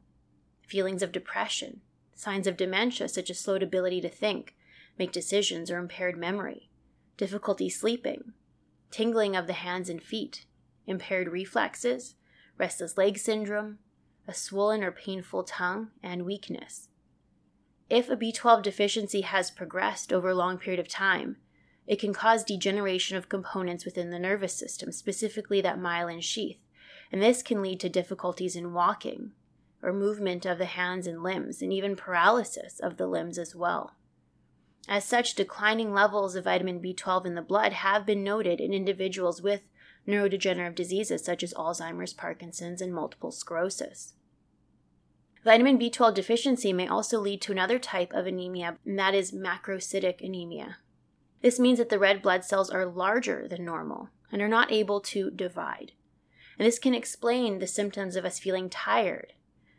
feelings 0.66 1.04
of 1.04 1.12
depression, 1.12 1.82
signs 2.16 2.48
of 2.48 2.56
dementia 2.56 3.10
such 3.10 3.30
as 3.30 3.38
slowed 3.38 3.64
ability 3.64 4.00
to 4.00 4.10
think, 4.10 4.56
make 4.98 5.12
decisions, 5.12 5.70
or 5.70 5.78
impaired 5.78 6.18
memory, 6.18 6.70
difficulty 7.18 7.70
sleeping, 7.70 8.32
tingling 8.92 9.36
of 9.36 9.48
the 9.48 9.54
hands 9.54 9.90
and 9.90 10.04
feet, 10.04 10.46
impaired 10.86 11.30
reflexes, 11.30 12.16
restless 12.58 12.98
leg 12.98 13.18
syndrome, 13.18 13.80
a 14.28 14.34
swollen 14.34 14.84
or 14.84 14.92
painful 14.92 15.44
tongue, 15.44 15.90
and 16.04 16.26
weakness. 16.26 16.90
If 17.90 18.10
a 18.10 18.16
B12 18.16 18.62
deficiency 18.64 19.22
has 19.22 19.52
progressed 19.52 20.14
over 20.14 20.30
a 20.30 20.36
long 20.36 20.58
period 20.58 20.80
of 20.80 20.88
time, 20.88 21.38
it 21.88 22.00
can 22.00 22.14
cause 22.14 22.44
degeneration 22.44 23.18
of 23.18 23.28
components 23.28 23.84
within 23.84 24.12
the 24.12 24.20
nervous 24.20 24.54
system, 24.54 24.92
specifically 24.92 25.60
that 25.62 25.80
myelin 25.80 26.22
sheath, 26.22 26.60
and 27.12 27.22
this 27.22 27.42
can 27.42 27.62
lead 27.62 27.80
to 27.82 27.90
difficulties 27.90 28.56
in 28.56 28.74
walking, 28.74 29.32
or 29.82 29.92
movement 29.92 30.46
of 30.46 30.58
the 30.58 30.66
hands 30.66 31.08
and 31.08 31.24
limbs, 31.24 31.62
and 31.62 31.74
even 31.74 31.96
paralysis 31.96 32.80
of 32.80 32.98
the 32.98 33.08
limbs 33.08 33.38
as 33.38 33.56
well. 33.56 33.96
As 34.88 35.06
such, 35.06 35.36
declining 35.36 35.94
levels 35.94 36.36
of 36.36 36.46
vitamin 36.46 36.82
B12 36.82 37.26
in 37.26 37.36
the 37.36 37.42
blood 37.42 37.74
have 37.74 38.06
been 38.06 38.24
noted 38.24 38.60
in 38.60 38.74
individuals 38.74 39.42
with 39.42 39.62
neurodegenerative 40.08 40.76
diseases 40.76 41.24
such 41.24 41.44
as 41.44 41.54
Alzheimer's, 41.54 42.14
Parkinson's, 42.14 42.82
and 42.82 42.94
multiple 42.94 43.32
sclerosis. 43.32 44.14
Vitamin 45.44 45.80
B12 45.80 46.14
deficiency 46.14 46.74
may 46.74 46.88
also 46.88 47.20
lead 47.20 47.42
to 47.42 47.52
another 47.52 47.80
type 47.80 48.14
of 48.14 48.28
anemia, 48.28 48.78
and 48.86 48.98
that 49.00 49.16
is 49.16 49.32
macrocytic 49.32 50.22
anemia. 50.22 50.78
This 51.42 51.60
means 51.60 51.80
that 51.80 51.90
the 51.90 52.00
red 52.00 52.22
blood 52.22 52.46
cells 52.46 52.70
are 52.70 52.86
larger 52.86 53.48
than 53.48 53.66
normal 53.66 54.10
and 54.32 54.42
are 54.42 54.48
not 54.48 54.72
able 54.72 55.02
to 55.02 55.32
divide. 55.32 55.94
And 56.60 56.68
this 56.68 56.78
can 56.78 56.94
explain 56.94 57.58
the 57.58 57.68
symptoms 57.68 58.16
of 58.16 58.26
us 58.26 58.38
feeling 58.38 58.70
tired, 58.70 59.34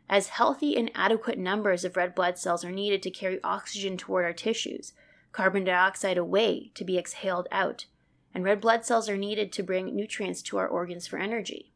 as 0.09 0.29
healthy 0.29 0.77
and 0.77 0.91
adequate 0.93 1.37
numbers 1.37 1.85
of 1.85 1.95
red 1.95 2.13
blood 2.13 2.37
cells 2.37 2.63
are 2.63 2.71
needed 2.71 3.01
to 3.03 3.11
carry 3.11 3.39
oxygen 3.43 3.97
toward 3.97 4.25
our 4.25 4.33
tissues, 4.33 4.93
carbon 5.31 5.63
dioxide 5.63 6.17
away 6.17 6.71
to 6.75 6.83
be 6.83 6.97
exhaled 6.97 7.47
out, 7.51 7.85
and 8.33 8.43
red 8.43 8.61
blood 8.61 8.85
cells 8.85 9.09
are 9.09 9.17
needed 9.17 9.51
to 9.51 9.63
bring 9.63 9.95
nutrients 9.95 10.41
to 10.41 10.57
our 10.57 10.67
organs 10.67 11.07
for 11.07 11.17
energy. 11.17 11.71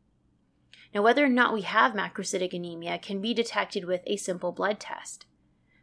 Now, 0.94 1.02
whether 1.02 1.26
or 1.26 1.30
not 1.30 1.54
we 1.54 1.62
have 1.62 1.94
macrocytic 1.94 2.54
anemia 2.54 2.98
can 3.00 3.22
be 3.22 3.34
detected 3.34 3.86
with 3.86 4.02
a 4.06 4.18
simple 4.18 4.52
blood 4.52 4.80
test. 4.80 5.26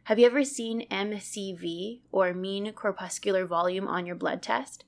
Have 0.05 0.19
you 0.19 0.25
ever 0.25 0.43
seen 0.43 0.87
MCV, 0.89 2.01
or 2.11 2.33
mean 2.33 2.71
corpuscular 2.73 3.45
volume, 3.45 3.87
on 3.87 4.05
your 4.05 4.15
blood 4.15 4.41
test? 4.41 4.85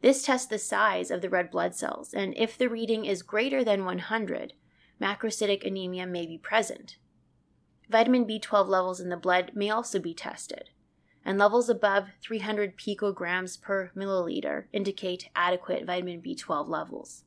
This 0.00 0.22
tests 0.22 0.46
the 0.46 0.58
size 0.58 1.10
of 1.10 1.22
the 1.22 1.30
red 1.30 1.50
blood 1.50 1.74
cells, 1.74 2.14
and 2.14 2.36
if 2.36 2.56
the 2.56 2.68
reading 2.68 3.04
is 3.04 3.22
greater 3.22 3.64
than 3.64 3.84
100, 3.84 4.52
macrocytic 5.00 5.64
anemia 5.64 6.06
may 6.06 6.26
be 6.26 6.38
present. 6.38 6.96
Vitamin 7.88 8.26
B12 8.26 8.68
levels 8.68 9.00
in 9.00 9.08
the 9.08 9.16
blood 9.16 9.52
may 9.54 9.70
also 9.70 9.98
be 9.98 10.12
tested, 10.12 10.70
and 11.24 11.38
levels 11.38 11.68
above 11.68 12.08
300 12.22 12.76
picograms 12.76 13.60
per 13.60 13.90
milliliter 13.96 14.64
indicate 14.72 15.30
adequate 15.34 15.86
vitamin 15.86 16.20
B12 16.20 16.68
levels. 16.68 17.24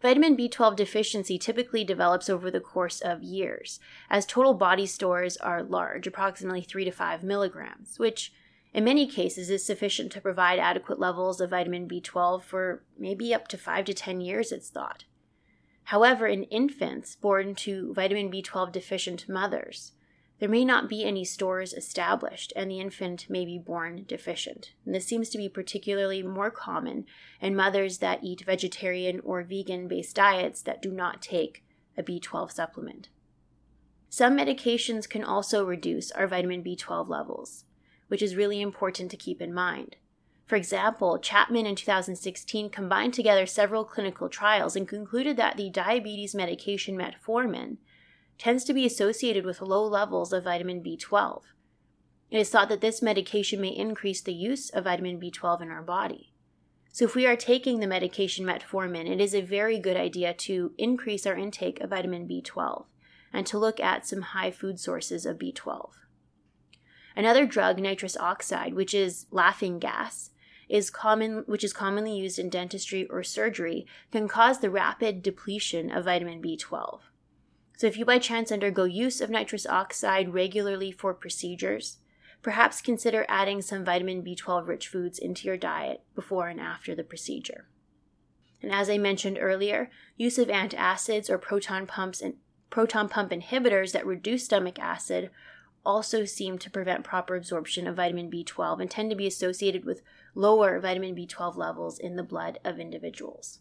Vitamin 0.00 0.36
B12 0.36 0.74
deficiency 0.74 1.38
typically 1.38 1.84
develops 1.84 2.28
over 2.28 2.50
the 2.50 2.60
course 2.60 3.00
of 3.00 3.22
years, 3.22 3.78
as 4.10 4.26
total 4.26 4.52
body 4.52 4.84
stores 4.84 5.36
are 5.36 5.62
large, 5.62 6.08
approximately 6.08 6.62
3 6.62 6.84
to 6.84 6.90
5 6.90 7.22
milligrams, 7.22 8.00
which 8.00 8.32
in 8.74 8.82
many 8.82 9.06
cases 9.06 9.48
is 9.48 9.64
sufficient 9.64 10.10
to 10.10 10.20
provide 10.20 10.58
adequate 10.58 10.98
levels 10.98 11.40
of 11.40 11.50
vitamin 11.50 11.86
B12 11.88 12.42
for 12.42 12.82
maybe 12.98 13.32
up 13.32 13.46
to 13.48 13.56
5 13.56 13.84
to 13.84 13.94
10 13.94 14.20
years, 14.20 14.50
it's 14.50 14.70
thought. 14.70 15.04
However, 15.92 16.26
in 16.26 16.44
infants 16.44 17.16
born 17.16 17.54
to 17.56 17.92
vitamin 17.92 18.30
B12 18.30 18.72
deficient 18.72 19.28
mothers, 19.28 19.92
there 20.38 20.48
may 20.48 20.64
not 20.64 20.88
be 20.88 21.04
any 21.04 21.22
stores 21.22 21.74
established 21.74 22.50
and 22.56 22.70
the 22.70 22.80
infant 22.80 23.28
may 23.28 23.44
be 23.44 23.58
born 23.58 24.06
deficient. 24.08 24.72
And 24.86 24.94
this 24.94 25.04
seems 25.04 25.28
to 25.28 25.36
be 25.36 25.50
particularly 25.50 26.22
more 26.22 26.50
common 26.50 27.04
in 27.42 27.54
mothers 27.54 27.98
that 27.98 28.24
eat 28.24 28.46
vegetarian 28.46 29.20
or 29.20 29.42
vegan 29.42 29.86
based 29.86 30.16
diets 30.16 30.62
that 30.62 30.80
do 30.80 30.90
not 30.90 31.20
take 31.20 31.62
a 31.98 32.02
B12 32.02 32.50
supplement. 32.50 33.10
Some 34.08 34.38
medications 34.38 35.06
can 35.06 35.22
also 35.22 35.62
reduce 35.62 36.10
our 36.12 36.26
vitamin 36.26 36.64
B12 36.64 37.06
levels, 37.10 37.64
which 38.08 38.22
is 38.22 38.34
really 38.34 38.62
important 38.62 39.10
to 39.10 39.18
keep 39.18 39.42
in 39.42 39.52
mind. 39.52 39.96
For 40.52 40.56
example, 40.56 41.18
Chapman 41.18 41.64
in 41.64 41.76
2016 41.76 42.68
combined 42.68 43.14
together 43.14 43.46
several 43.46 43.86
clinical 43.86 44.28
trials 44.28 44.76
and 44.76 44.86
concluded 44.86 45.38
that 45.38 45.56
the 45.56 45.70
diabetes 45.70 46.34
medication 46.34 46.94
metformin 46.94 47.78
tends 48.36 48.62
to 48.64 48.74
be 48.74 48.84
associated 48.84 49.46
with 49.46 49.62
low 49.62 49.82
levels 49.82 50.30
of 50.30 50.44
vitamin 50.44 50.82
B12. 50.82 51.40
It 52.30 52.38
is 52.38 52.50
thought 52.50 52.68
that 52.68 52.82
this 52.82 53.00
medication 53.00 53.62
may 53.62 53.70
increase 53.70 54.20
the 54.20 54.34
use 54.34 54.68
of 54.68 54.84
vitamin 54.84 55.18
B12 55.18 55.62
in 55.62 55.70
our 55.70 55.80
body. 55.80 56.34
So, 56.92 57.06
if 57.06 57.14
we 57.14 57.24
are 57.24 57.34
taking 57.34 57.80
the 57.80 57.86
medication 57.86 58.44
metformin, 58.44 59.08
it 59.10 59.22
is 59.22 59.34
a 59.34 59.40
very 59.40 59.78
good 59.78 59.96
idea 59.96 60.34
to 60.34 60.74
increase 60.76 61.24
our 61.24 61.34
intake 61.34 61.80
of 61.80 61.88
vitamin 61.88 62.28
B12 62.28 62.84
and 63.32 63.46
to 63.46 63.58
look 63.58 63.80
at 63.80 64.06
some 64.06 64.20
high 64.20 64.50
food 64.50 64.78
sources 64.78 65.24
of 65.24 65.38
B12. 65.38 65.92
Another 67.16 67.46
drug, 67.46 67.78
nitrous 67.78 68.18
oxide, 68.18 68.74
which 68.74 68.92
is 68.92 69.24
laughing 69.30 69.78
gas, 69.78 70.28
is 70.72 70.88
common, 70.88 71.44
which 71.46 71.62
is 71.62 71.74
commonly 71.74 72.16
used 72.16 72.38
in 72.38 72.48
dentistry 72.48 73.06
or 73.08 73.22
surgery, 73.22 73.86
can 74.10 74.26
cause 74.26 74.60
the 74.60 74.70
rapid 74.70 75.22
depletion 75.22 75.90
of 75.90 76.06
vitamin 76.06 76.40
B12. 76.40 77.00
So, 77.76 77.86
if 77.86 77.98
you 77.98 78.06
by 78.06 78.18
chance 78.18 78.50
undergo 78.50 78.84
use 78.84 79.20
of 79.20 79.28
nitrous 79.28 79.66
oxide 79.66 80.32
regularly 80.32 80.90
for 80.90 81.12
procedures, 81.12 81.98
perhaps 82.40 82.80
consider 82.80 83.26
adding 83.28 83.60
some 83.60 83.84
vitamin 83.84 84.22
B12 84.22 84.66
rich 84.66 84.88
foods 84.88 85.18
into 85.18 85.46
your 85.46 85.58
diet 85.58 86.04
before 86.14 86.48
and 86.48 86.58
after 86.58 86.94
the 86.94 87.04
procedure. 87.04 87.66
And 88.62 88.72
as 88.72 88.88
I 88.88 88.96
mentioned 88.96 89.36
earlier, 89.38 89.90
use 90.16 90.38
of 90.38 90.48
antacids 90.48 91.28
or 91.28 91.36
proton 91.36 91.86
pumps 91.86 92.22
and 92.22 92.36
proton 92.70 93.10
pump 93.10 93.30
inhibitors 93.30 93.92
that 93.92 94.06
reduce 94.06 94.46
stomach 94.46 94.78
acid 94.78 95.30
also 95.84 96.24
seem 96.24 96.58
to 96.58 96.70
prevent 96.70 97.04
proper 97.04 97.36
absorption 97.36 97.86
of 97.86 97.96
vitamin 97.96 98.30
B12 98.30 98.80
and 98.80 98.90
tend 98.90 99.10
to 99.10 99.16
be 99.16 99.26
associated 99.26 99.84
with 99.84 100.02
lower 100.34 100.78
vitamin 100.80 101.14
B12 101.14 101.56
levels 101.56 101.98
in 101.98 102.16
the 102.16 102.22
blood 102.22 102.58
of 102.64 102.78
individuals. 102.78 103.58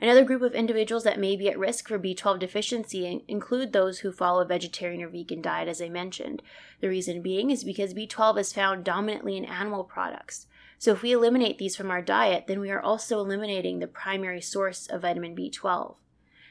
Another 0.00 0.24
group 0.24 0.42
of 0.42 0.54
individuals 0.54 1.04
that 1.04 1.18
may 1.18 1.36
be 1.36 1.48
at 1.48 1.58
risk 1.58 1.88
for 1.88 1.98
B12 1.98 2.38
deficiency 2.38 3.24
include 3.28 3.72
those 3.72 4.00
who 4.00 4.12
follow 4.12 4.42
a 4.42 4.46
vegetarian 4.46 5.02
or 5.02 5.08
vegan 5.08 5.40
diet, 5.40 5.68
as 5.68 5.80
I 5.80 5.88
mentioned. 5.88 6.42
The 6.80 6.90
reason 6.90 7.22
being 7.22 7.50
is 7.50 7.64
because 7.64 7.94
B12 7.94 8.38
is 8.38 8.52
found 8.52 8.84
dominantly 8.84 9.38
in 9.38 9.46
animal 9.46 9.84
products. 9.84 10.46
So, 10.78 10.92
if 10.92 11.00
we 11.00 11.12
eliminate 11.12 11.56
these 11.56 11.76
from 11.76 11.90
our 11.90 12.02
diet, 12.02 12.44
then 12.46 12.60
we 12.60 12.70
are 12.70 12.80
also 12.80 13.18
eliminating 13.18 13.78
the 13.78 13.86
primary 13.86 14.42
source 14.42 14.86
of 14.86 15.00
vitamin 15.00 15.34
B12. 15.34 15.96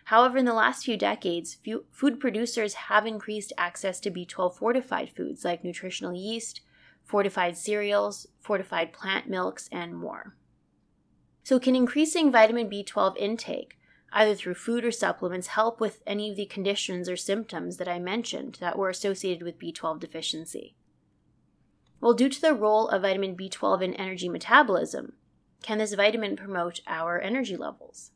However, 0.06 0.38
in 0.38 0.46
the 0.46 0.54
last 0.54 0.86
few 0.86 0.98
decades, 0.98 1.58
food 1.92 2.20
producers 2.20 2.76
have 2.76 3.08
increased 3.08 3.54
access 3.58 4.00
to 4.02 4.12
B12 4.12 4.56
fortified 4.56 5.10
foods 5.10 5.44
like 5.44 5.64
nutritional 5.64 6.14
yeast, 6.14 6.62
fortified 7.04 7.58
cereals, 7.58 8.28
fortified 8.40 8.94
plant 8.94 9.28
milks, 9.28 9.68
and 9.72 9.96
more. 9.96 10.36
So, 11.44 11.60
can 11.60 11.76
increasing 11.76 12.32
vitamin 12.32 12.70
B12 12.70 13.18
intake, 13.18 13.80
either 14.14 14.36
through 14.36 14.54
food 14.54 14.86
or 14.86 14.92
supplements, 14.92 15.48
help 15.48 15.80
with 15.80 16.04
any 16.06 16.30
of 16.30 16.36
the 16.36 16.46
conditions 16.46 17.10
or 17.10 17.18
symptoms 17.18 17.78
that 17.78 17.88
I 17.88 17.98
mentioned 17.98 18.60
that 18.60 18.78
were 18.78 18.90
associated 18.90 19.42
with 19.42 19.60
B12 19.60 20.00
deficiency? 20.00 20.76
Well, 22.00 22.14
due 22.14 22.30
to 22.30 22.42
the 22.42 22.54
role 22.54 22.90
of 22.90 23.02
vitamin 23.02 23.36
B12 23.36 23.82
in 23.82 23.94
energy 23.96 24.30
metabolism, 24.30 25.14
can 25.64 25.80
this 25.80 25.96
vitamin 25.96 26.36
promote 26.36 26.82
our 26.86 27.20
energy 27.20 27.58
levels? 27.58 28.12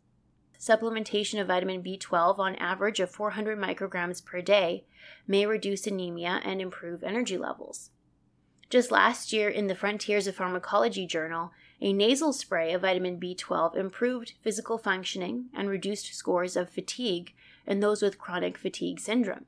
Supplementation 0.60 1.40
of 1.40 1.48
vitamin 1.48 1.82
B12 1.82 2.38
on 2.38 2.56
average 2.56 3.00
of 3.00 3.10
400 3.10 3.58
micrograms 3.58 4.24
per 4.24 4.42
day 4.42 4.84
may 5.28 5.46
reduce 5.46 5.88
anemia 5.88 6.42
and 6.44 6.62
improve 6.62 7.04
energy 7.04 7.38
levels. 7.38 7.92
Just 8.70 8.92
last 8.92 9.34
year, 9.34 9.50
in 9.50 9.68
the 9.68 9.76
Frontiers 9.76 10.28
of 10.28 10.36
Pharmacology 10.36 11.08
journal, 11.08 11.52
a 11.82 11.94
nasal 11.94 12.34
spray 12.34 12.74
of 12.74 12.82
vitamin 12.82 13.20
B12 13.20 13.76
improved 13.78 14.34
physical 14.44 14.78
functioning 14.78 15.46
and 15.56 15.70
reduced 15.70 16.14
scores 16.14 16.58
of 16.58 16.70
fatigue 16.70 17.34
in 17.66 17.80
those 17.80 18.02
with 18.02 18.20
chronic 18.20 18.58
fatigue 18.58 19.00
syndrome. 19.00 19.46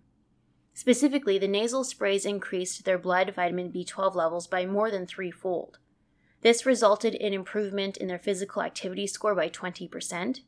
Specifically, 0.73 1.37
the 1.37 1.47
nasal 1.47 1.83
sprays 1.83 2.25
increased 2.25 2.85
their 2.85 2.97
blood 2.97 3.33
vitamin 3.35 3.71
B12 3.71 4.15
levels 4.15 4.47
by 4.47 4.65
more 4.65 4.89
than 4.89 5.05
threefold. 5.05 5.77
This 6.41 6.65
resulted 6.65 7.13
in 7.13 7.33
improvement 7.33 7.97
in 7.97 8.07
their 8.07 8.17
physical 8.17 8.61
activity 8.61 9.05
score 9.05 9.35
by 9.35 9.49
20%, 9.49 10.39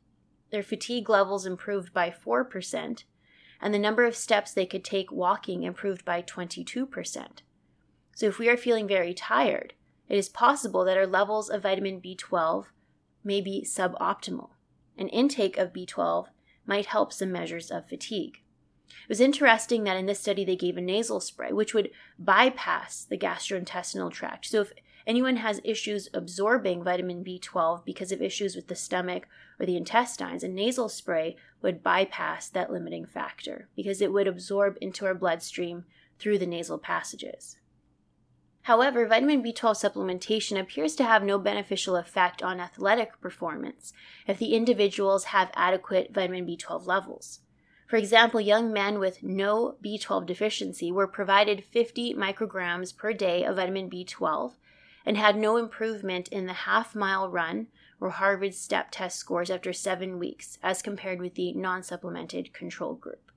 their 0.53 0.61
fatigue 0.61 1.09
levels 1.09 1.47
improved 1.47 1.91
by 1.93 2.11
4%, 2.11 3.03
and 3.59 3.73
the 3.73 3.79
number 3.79 4.05
of 4.05 4.15
steps 4.15 4.53
they 4.53 4.67
could 4.67 4.83
take 4.83 5.11
walking 5.11 5.63
improved 5.63 6.05
by 6.05 6.21
22%. 6.21 7.39
So, 8.15 8.27
if 8.27 8.37
we 8.37 8.47
are 8.47 8.55
feeling 8.55 8.87
very 8.87 9.15
tired, 9.15 9.73
it 10.07 10.15
is 10.15 10.29
possible 10.29 10.85
that 10.85 10.95
our 10.95 11.07
levels 11.07 11.49
of 11.49 11.63
vitamin 11.63 11.99
B12 11.99 12.65
may 13.23 13.41
be 13.41 13.65
suboptimal. 13.67 14.49
An 14.95 15.07
intake 15.07 15.57
of 15.57 15.73
B12 15.73 16.27
might 16.67 16.85
help 16.85 17.11
some 17.11 17.31
measures 17.31 17.71
of 17.71 17.89
fatigue. 17.89 18.43
It 18.89 19.09
was 19.09 19.19
interesting 19.19 19.85
that 19.85 19.97
in 19.97 20.05
this 20.05 20.19
study 20.19 20.45
they 20.45 20.55
gave 20.55 20.77
a 20.77 20.81
nasal 20.81 21.19
spray, 21.19 21.51
which 21.51 21.73
would 21.73 21.89
bypass 22.19 23.03
the 23.03 23.17
gastrointestinal 23.17 24.11
tract. 24.11 24.45
So, 24.45 24.61
if 24.61 24.73
anyone 25.05 25.37
has 25.37 25.61
issues 25.63 26.09
absorbing 26.13 26.83
vitamin 26.83 27.23
B12 27.23 27.83
because 27.85 28.11
of 28.11 28.21
issues 28.21 28.55
with 28.55 28.67
the 28.67 28.75
stomach 28.75 29.27
or 29.59 29.65
the 29.65 29.77
intestines, 29.77 30.43
a 30.43 30.47
nasal 30.47 30.89
spray 30.89 31.35
would 31.61 31.83
bypass 31.83 32.49
that 32.49 32.71
limiting 32.71 33.05
factor 33.05 33.67
because 33.75 34.01
it 34.01 34.11
would 34.11 34.27
absorb 34.27 34.77
into 34.81 35.05
our 35.05 35.13
bloodstream 35.13 35.85
through 36.19 36.37
the 36.37 36.45
nasal 36.45 36.77
passages. 36.77 37.57
However, 38.63 39.05
vitamin 39.05 39.43
B12 39.43 39.75
supplementation 39.75 40.57
appears 40.57 40.95
to 40.95 41.03
have 41.03 41.21
no 41.21 41.37
beneficial 41.37 41.97
effect 41.97 42.41
on 42.41 42.61
athletic 42.61 43.19
performance 43.19 43.91
if 44.25 44.39
the 44.39 44.53
individuals 44.53 45.25
have 45.25 45.51
adequate 45.53 46.13
vitamin 46.13 46.47
B12 46.47 46.85
levels. 46.85 47.41
For 47.87 47.97
example, 47.97 48.39
young 48.39 48.71
men 48.71 48.99
with 48.99 49.21
no 49.21 49.75
B12 49.83 50.25
deficiency 50.25 50.91
were 50.93 51.07
provided 51.07 51.65
50 51.65 52.15
micrograms 52.15 52.95
per 52.95 53.11
day 53.11 53.43
of 53.43 53.57
vitamin 53.57 53.89
B12 53.89 54.53
and 55.05 55.17
had 55.17 55.35
no 55.35 55.57
improvement 55.57 56.27
in 56.29 56.45
the 56.45 56.53
half 56.53 56.95
mile 56.95 57.29
run 57.29 57.67
or 57.99 58.11
Harvard 58.11 58.53
step 58.53 58.89
test 58.91 59.17
scores 59.17 59.49
after 59.49 59.71
seven 59.73 60.19
weeks 60.19 60.57
as 60.61 60.81
compared 60.81 61.19
with 61.19 61.35
the 61.35 61.53
non 61.53 61.83
supplemented 61.83 62.53
control 62.53 62.95
group. 62.95 63.31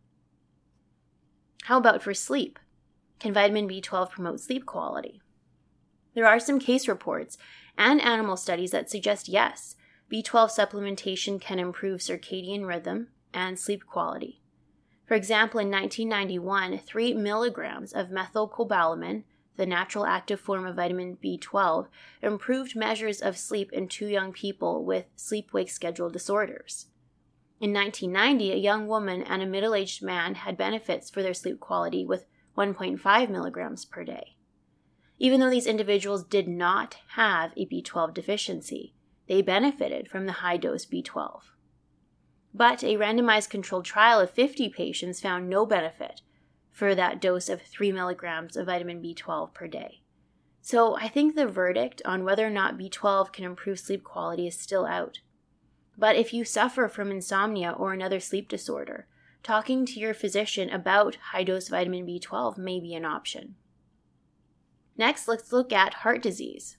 How 1.64 1.78
about 1.78 2.02
for 2.02 2.14
sleep? 2.14 2.58
Can 3.18 3.32
vitamin 3.32 3.68
B12 3.68 4.10
promote 4.10 4.40
sleep 4.40 4.66
quality? 4.66 5.20
There 6.14 6.26
are 6.26 6.40
some 6.40 6.58
case 6.58 6.88
reports 6.88 7.38
and 7.76 8.00
animal 8.00 8.36
studies 8.36 8.70
that 8.70 8.90
suggest 8.90 9.28
yes, 9.28 9.76
B12 10.12 10.50
supplementation 10.50 11.40
can 11.40 11.58
improve 11.58 12.00
circadian 12.00 12.66
rhythm 12.66 13.08
and 13.34 13.58
sleep 13.58 13.86
quality. 13.86 14.40
For 15.06 15.14
example, 15.14 15.60
in 15.60 15.70
1991, 15.70 16.78
3 16.78 17.14
milligrams 17.14 17.92
of 17.92 18.08
methylcobalamin, 18.08 19.24
the 19.56 19.66
natural 19.66 20.06
active 20.06 20.40
form 20.40 20.66
of 20.66 20.76
vitamin 20.76 21.16
B12, 21.22 21.88
improved 22.22 22.76
measures 22.76 23.20
of 23.20 23.36
sleep 23.36 23.72
in 23.72 23.88
two 23.88 24.06
young 24.06 24.32
people 24.32 24.84
with 24.84 25.06
sleep 25.16 25.52
wake 25.52 25.70
schedule 25.70 26.10
disorders. 26.10 26.86
In 27.60 27.72
1990, 27.72 28.52
a 28.52 28.56
young 28.56 28.86
woman 28.86 29.22
and 29.22 29.42
a 29.42 29.46
middle 29.46 29.74
aged 29.74 30.02
man 30.02 30.34
had 30.34 30.58
benefits 30.58 31.08
for 31.08 31.22
their 31.22 31.32
sleep 31.32 31.58
quality 31.58 32.04
with 32.04 32.26
1.5 32.56 33.30
milligrams 33.30 33.84
per 33.84 34.04
day. 34.04 34.36
Even 35.18 35.40
though 35.40 35.50
these 35.50 35.66
individuals 35.66 36.24
did 36.24 36.46
not 36.46 36.98
have 37.14 37.52
a 37.56 37.66
B12 37.66 38.12
deficiency, 38.12 38.94
they 39.26 39.40
benefited 39.40 40.08
from 40.08 40.26
the 40.26 40.32
high 40.32 40.58
dose 40.58 40.84
B12. 40.84 41.40
But 42.52 42.84
a 42.84 42.96
randomized 42.96 43.50
controlled 43.50 43.86
trial 43.86 44.20
of 44.20 44.30
50 44.30 44.68
patients 44.68 45.20
found 45.20 45.48
no 45.48 45.64
benefit 45.64 46.20
for 46.76 46.94
that 46.94 47.22
dose 47.22 47.48
of 47.48 47.62
3 47.62 47.90
milligrams 47.90 48.54
of 48.54 48.66
vitamin 48.66 49.00
B12 49.00 49.54
per 49.54 49.66
day. 49.66 50.02
So 50.60 50.94
I 50.94 51.08
think 51.08 51.34
the 51.34 51.46
verdict 51.46 52.02
on 52.04 52.22
whether 52.22 52.46
or 52.46 52.50
not 52.50 52.76
B12 52.76 53.32
can 53.32 53.46
improve 53.46 53.78
sleep 53.78 54.04
quality 54.04 54.46
is 54.46 54.60
still 54.60 54.84
out. 54.84 55.20
But 55.96 56.16
if 56.16 56.34
you 56.34 56.44
suffer 56.44 56.86
from 56.86 57.10
insomnia 57.10 57.70
or 57.70 57.94
another 57.94 58.20
sleep 58.20 58.46
disorder, 58.46 59.06
talking 59.42 59.86
to 59.86 59.98
your 59.98 60.12
physician 60.12 60.68
about 60.68 61.16
high 61.32 61.44
dose 61.44 61.68
vitamin 61.68 62.06
B12 62.06 62.58
may 62.58 62.78
be 62.78 62.92
an 62.92 63.06
option. 63.06 63.54
Next, 64.98 65.26
let's 65.26 65.54
look 65.54 65.72
at 65.72 65.94
heart 66.04 66.22
disease. 66.22 66.76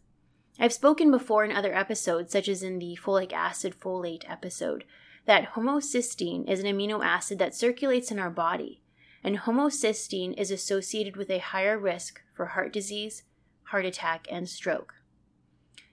I've 0.59 0.73
spoken 0.73 1.09
before 1.09 1.43
in 1.43 1.51
other 1.51 1.73
episodes, 1.73 2.31
such 2.31 2.47
as 2.47 2.61
in 2.61 2.77
the 2.77 2.99
folic 3.03 3.33
acid 3.33 3.73
folate 3.79 4.29
episode, 4.29 4.83
that 5.25 5.53
homocysteine 5.53 6.47
is 6.47 6.59
an 6.59 6.67
amino 6.67 7.03
acid 7.03 7.39
that 7.39 7.55
circulates 7.55 8.11
in 8.11 8.19
our 8.19 8.29
body, 8.29 8.83
and 9.27 9.39
homocysteine 9.39 10.33
is 10.37 10.51
associated 10.51 11.17
with 11.17 11.29
a 11.29 11.39
higher 11.39 11.77
risk 11.77 12.21
for 12.33 12.45
heart 12.45 12.71
disease, 12.71 13.23
heart 13.63 13.83
attack, 13.83 14.25
and 14.31 14.47
stroke. 14.47 14.93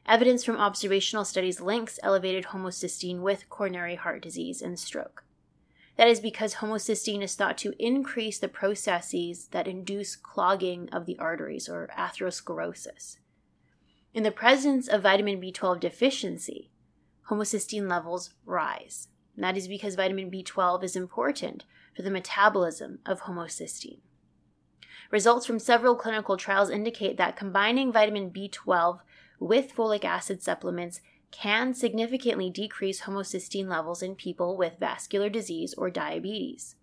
Evidence 0.06 0.44
from 0.44 0.56
observational 0.56 1.24
studies 1.24 1.60
links 1.60 1.98
elevated 2.04 2.44
homocysteine 2.44 3.18
with 3.18 3.48
coronary 3.48 3.96
heart 3.96 4.22
disease 4.22 4.62
and 4.62 4.78
stroke. 4.78 5.24
That 5.96 6.06
is 6.06 6.20
because 6.20 6.54
homocysteine 6.54 7.24
is 7.24 7.34
thought 7.34 7.58
to 7.58 7.74
increase 7.76 8.38
the 8.38 8.46
processes 8.46 9.48
that 9.48 9.66
induce 9.66 10.14
clogging 10.14 10.88
of 10.92 11.04
the 11.04 11.18
arteries 11.18 11.68
or 11.68 11.90
atherosclerosis. 11.98 13.16
In 14.12 14.22
the 14.22 14.30
presence 14.30 14.86
of 14.86 15.02
vitamin 15.02 15.40
B12 15.40 15.80
deficiency, 15.80 16.70
homocysteine 17.28 17.90
levels 17.90 18.30
rise. 18.46 19.08
That 19.36 19.56
is 19.56 19.66
because 19.66 19.96
vitamin 19.96 20.30
B12 20.30 20.84
is 20.84 20.94
important 20.94 21.64
for 21.94 22.02
the 22.02 22.10
metabolism 22.10 22.98
of 23.06 23.22
homocysteine. 23.22 24.00
Results 25.10 25.46
from 25.46 25.58
several 25.58 25.94
clinical 25.94 26.36
trials 26.36 26.70
indicate 26.70 27.16
that 27.16 27.36
combining 27.36 27.92
vitamin 27.92 28.30
B12 28.30 29.00
with 29.38 29.74
folic 29.74 30.04
acid 30.04 30.42
supplements 30.42 31.00
can 31.30 31.74
significantly 31.74 32.50
decrease 32.50 33.02
homocysteine 33.02 33.68
levels 33.68 34.02
in 34.02 34.14
people 34.14 34.56
with 34.56 34.78
vascular 34.78 35.28
disease 35.28 35.74
or 35.74 35.90
diabetes. 35.90 36.76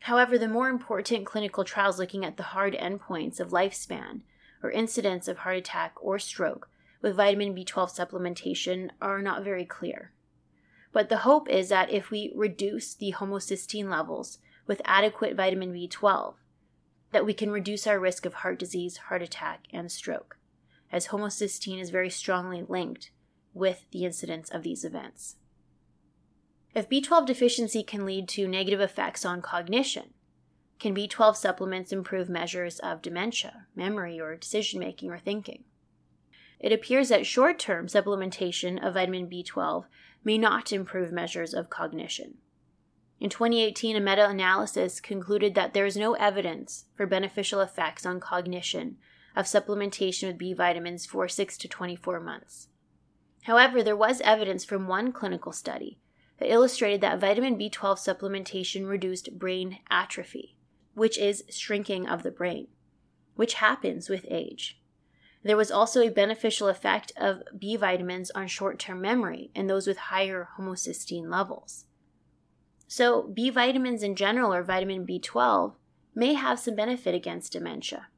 However, 0.00 0.36
the 0.36 0.48
more 0.48 0.68
important 0.68 1.26
clinical 1.26 1.62
trials 1.62 1.98
looking 1.98 2.24
at 2.24 2.36
the 2.36 2.42
hard 2.42 2.74
endpoints 2.74 3.38
of 3.38 3.50
lifespan 3.50 4.22
or 4.62 4.70
incidence 4.70 5.28
of 5.28 5.38
heart 5.38 5.56
attack 5.56 5.94
or 6.00 6.18
stroke 6.18 6.68
with 7.00 7.16
vitamin 7.16 7.54
B12 7.54 7.96
supplementation 7.96 8.90
are 9.00 9.22
not 9.22 9.44
very 9.44 9.64
clear. 9.64 10.12
But 10.92 11.08
the 11.08 11.18
hope 11.18 11.48
is 11.48 11.70
that 11.70 11.90
if 11.90 12.10
we 12.10 12.32
reduce 12.34 12.94
the 12.94 13.12
homocysteine 13.12 13.90
levels 13.90 14.38
with 14.66 14.82
adequate 14.84 15.34
vitamin 15.34 15.72
B12, 15.72 16.34
that 17.12 17.26
we 17.26 17.34
can 17.34 17.50
reduce 17.50 17.86
our 17.86 17.98
risk 17.98 18.26
of 18.26 18.34
heart 18.34 18.58
disease, 18.58 18.96
heart 18.96 19.22
attack, 19.22 19.64
and 19.72 19.90
stroke, 19.90 20.38
as 20.90 21.08
homocysteine 21.08 21.80
is 21.80 21.90
very 21.90 22.10
strongly 22.10 22.64
linked 22.66 23.10
with 23.54 23.84
the 23.90 24.04
incidence 24.04 24.50
of 24.50 24.62
these 24.62 24.84
events. 24.84 25.36
If 26.74 26.88
B12 26.88 27.26
deficiency 27.26 27.82
can 27.82 28.06
lead 28.06 28.28
to 28.30 28.48
negative 28.48 28.80
effects 28.80 29.24
on 29.26 29.42
cognition, 29.42 30.14
can 30.78 30.94
B12 30.94 31.36
supplements 31.36 31.92
improve 31.92 32.28
measures 32.28 32.78
of 32.80 33.02
dementia, 33.02 33.66
memory, 33.76 34.18
or 34.20 34.34
decision 34.36 34.80
making 34.80 35.10
or 35.10 35.18
thinking? 35.18 35.64
It 36.58 36.72
appears 36.72 37.08
that 37.08 37.26
short 37.26 37.58
term 37.58 37.88
supplementation 37.88 38.84
of 38.84 38.94
vitamin 38.94 39.28
B12 39.28 39.84
may 40.24 40.38
not 40.38 40.72
improve 40.72 41.12
measures 41.12 41.54
of 41.54 41.70
cognition. 41.70 42.34
In 43.20 43.30
2018, 43.30 43.94
a 43.94 44.00
meta 44.00 44.28
analysis 44.28 45.00
concluded 45.00 45.54
that 45.54 45.74
there 45.74 45.86
is 45.86 45.96
no 45.96 46.14
evidence 46.14 46.86
for 46.96 47.06
beneficial 47.06 47.60
effects 47.60 48.04
on 48.04 48.18
cognition 48.18 48.96
of 49.36 49.46
supplementation 49.46 50.26
with 50.26 50.38
B 50.38 50.52
vitamins 50.52 51.06
for 51.06 51.28
6 51.28 51.56
to 51.58 51.68
24 51.68 52.20
months. 52.20 52.68
However, 53.44 53.82
there 53.82 53.96
was 53.96 54.20
evidence 54.20 54.64
from 54.64 54.88
one 54.88 55.12
clinical 55.12 55.52
study 55.52 55.98
that 56.38 56.50
illustrated 56.50 57.00
that 57.00 57.20
vitamin 57.20 57.56
B12 57.56 57.98
supplementation 57.98 58.88
reduced 58.88 59.38
brain 59.38 59.78
atrophy, 59.90 60.56
which 60.94 61.18
is 61.18 61.44
shrinking 61.48 62.08
of 62.08 62.24
the 62.24 62.30
brain, 62.30 62.68
which 63.34 63.54
happens 63.54 64.08
with 64.08 64.26
age. 64.28 64.81
There 65.44 65.56
was 65.56 65.70
also 65.70 66.00
a 66.00 66.08
beneficial 66.08 66.68
effect 66.68 67.12
of 67.16 67.42
B 67.58 67.76
vitamins 67.76 68.30
on 68.30 68.46
short 68.46 68.78
term 68.78 69.00
memory 69.00 69.50
in 69.54 69.66
those 69.66 69.86
with 69.86 69.96
higher 69.96 70.48
homocysteine 70.58 71.28
levels. 71.30 71.86
So, 72.86 73.22
B 73.22 73.50
vitamins 73.50 74.02
in 74.02 74.14
general, 74.14 74.52
or 74.52 74.62
vitamin 74.62 75.06
B12, 75.06 75.74
may 76.14 76.34
have 76.34 76.58
some 76.58 76.76
benefit 76.76 77.14
against 77.14 77.52
dementia. 77.52 78.08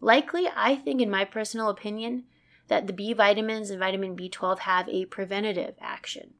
Likely, 0.00 0.48
I 0.54 0.76
think, 0.76 1.00
in 1.00 1.10
my 1.10 1.24
personal 1.24 1.68
opinion, 1.68 2.24
that 2.68 2.86
the 2.86 2.92
B 2.92 3.12
vitamins 3.12 3.70
and 3.70 3.80
vitamin 3.80 4.16
B12 4.16 4.60
have 4.60 4.88
a 4.88 5.06
preventative 5.06 5.74
action, 5.80 6.34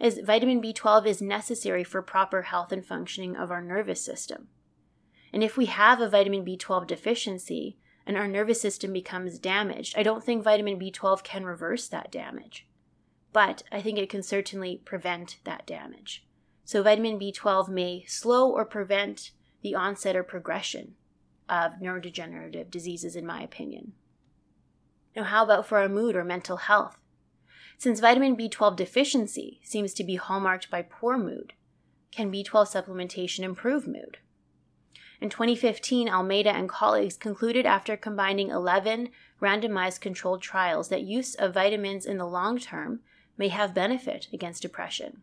as 0.00 0.18
vitamin 0.18 0.60
B12 0.60 1.06
is 1.06 1.22
necessary 1.22 1.84
for 1.84 2.02
proper 2.02 2.42
health 2.42 2.72
and 2.72 2.84
functioning 2.84 3.36
of 3.36 3.50
our 3.50 3.62
nervous 3.62 4.04
system. 4.04 4.48
And 5.32 5.42
if 5.42 5.56
we 5.56 5.66
have 5.66 6.00
a 6.00 6.08
vitamin 6.08 6.44
B12 6.44 6.86
deficiency, 6.86 7.78
and 8.06 8.16
our 8.16 8.28
nervous 8.28 8.60
system 8.60 8.92
becomes 8.92 9.38
damaged. 9.38 9.94
I 9.98 10.02
don't 10.02 10.22
think 10.22 10.44
vitamin 10.44 10.78
B12 10.78 11.24
can 11.24 11.44
reverse 11.44 11.88
that 11.88 12.12
damage, 12.12 12.66
but 13.32 13.64
I 13.72 13.82
think 13.82 13.98
it 13.98 14.08
can 14.08 14.22
certainly 14.22 14.80
prevent 14.84 15.38
that 15.44 15.66
damage. 15.66 16.24
So, 16.64 16.82
vitamin 16.82 17.18
B12 17.18 17.68
may 17.68 18.04
slow 18.06 18.50
or 18.50 18.64
prevent 18.64 19.32
the 19.62 19.74
onset 19.74 20.16
or 20.16 20.22
progression 20.22 20.94
of 21.48 21.74
neurodegenerative 21.74 22.70
diseases, 22.70 23.16
in 23.16 23.26
my 23.26 23.42
opinion. 23.42 23.92
Now, 25.14 25.24
how 25.24 25.44
about 25.44 25.66
for 25.66 25.78
our 25.78 25.88
mood 25.88 26.16
or 26.16 26.24
mental 26.24 26.56
health? 26.58 26.98
Since 27.78 28.00
vitamin 28.00 28.36
B12 28.36 28.76
deficiency 28.76 29.60
seems 29.62 29.92
to 29.94 30.04
be 30.04 30.16
hallmarked 30.16 30.70
by 30.70 30.82
poor 30.82 31.18
mood, 31.18 31.52
can 32.10 32.32
B12 32.32 32.66
supplementation 32.66 33.40
improve 33.40 33.86
mood? 33.86 34.18
In 35.20 35.30
2015, 35.30 36.08
Almeida 36.08 36.50
and 36.50 36.68
colleagues 36.68 37.16
concluded 37.16 37.64
after 37.64 37.96
combining 37.96 38.50
11 38.50 39.08
randomized 39.40 40.00
controlled 40.00 40.42
trials 40.42 40.88
that 40.88 41.02
use 41.02 41.34
of 41.34 41.54
vitamins 41.54 42.04
in 42.04 42.18
the 42.18 42.26
long 42.26 42.58
term 42.58 43.00
may 43.38 43.48
have 43.48 43.74
benefit 43.74 44.28
against 44.32 44.62
depression. 44.62 45.22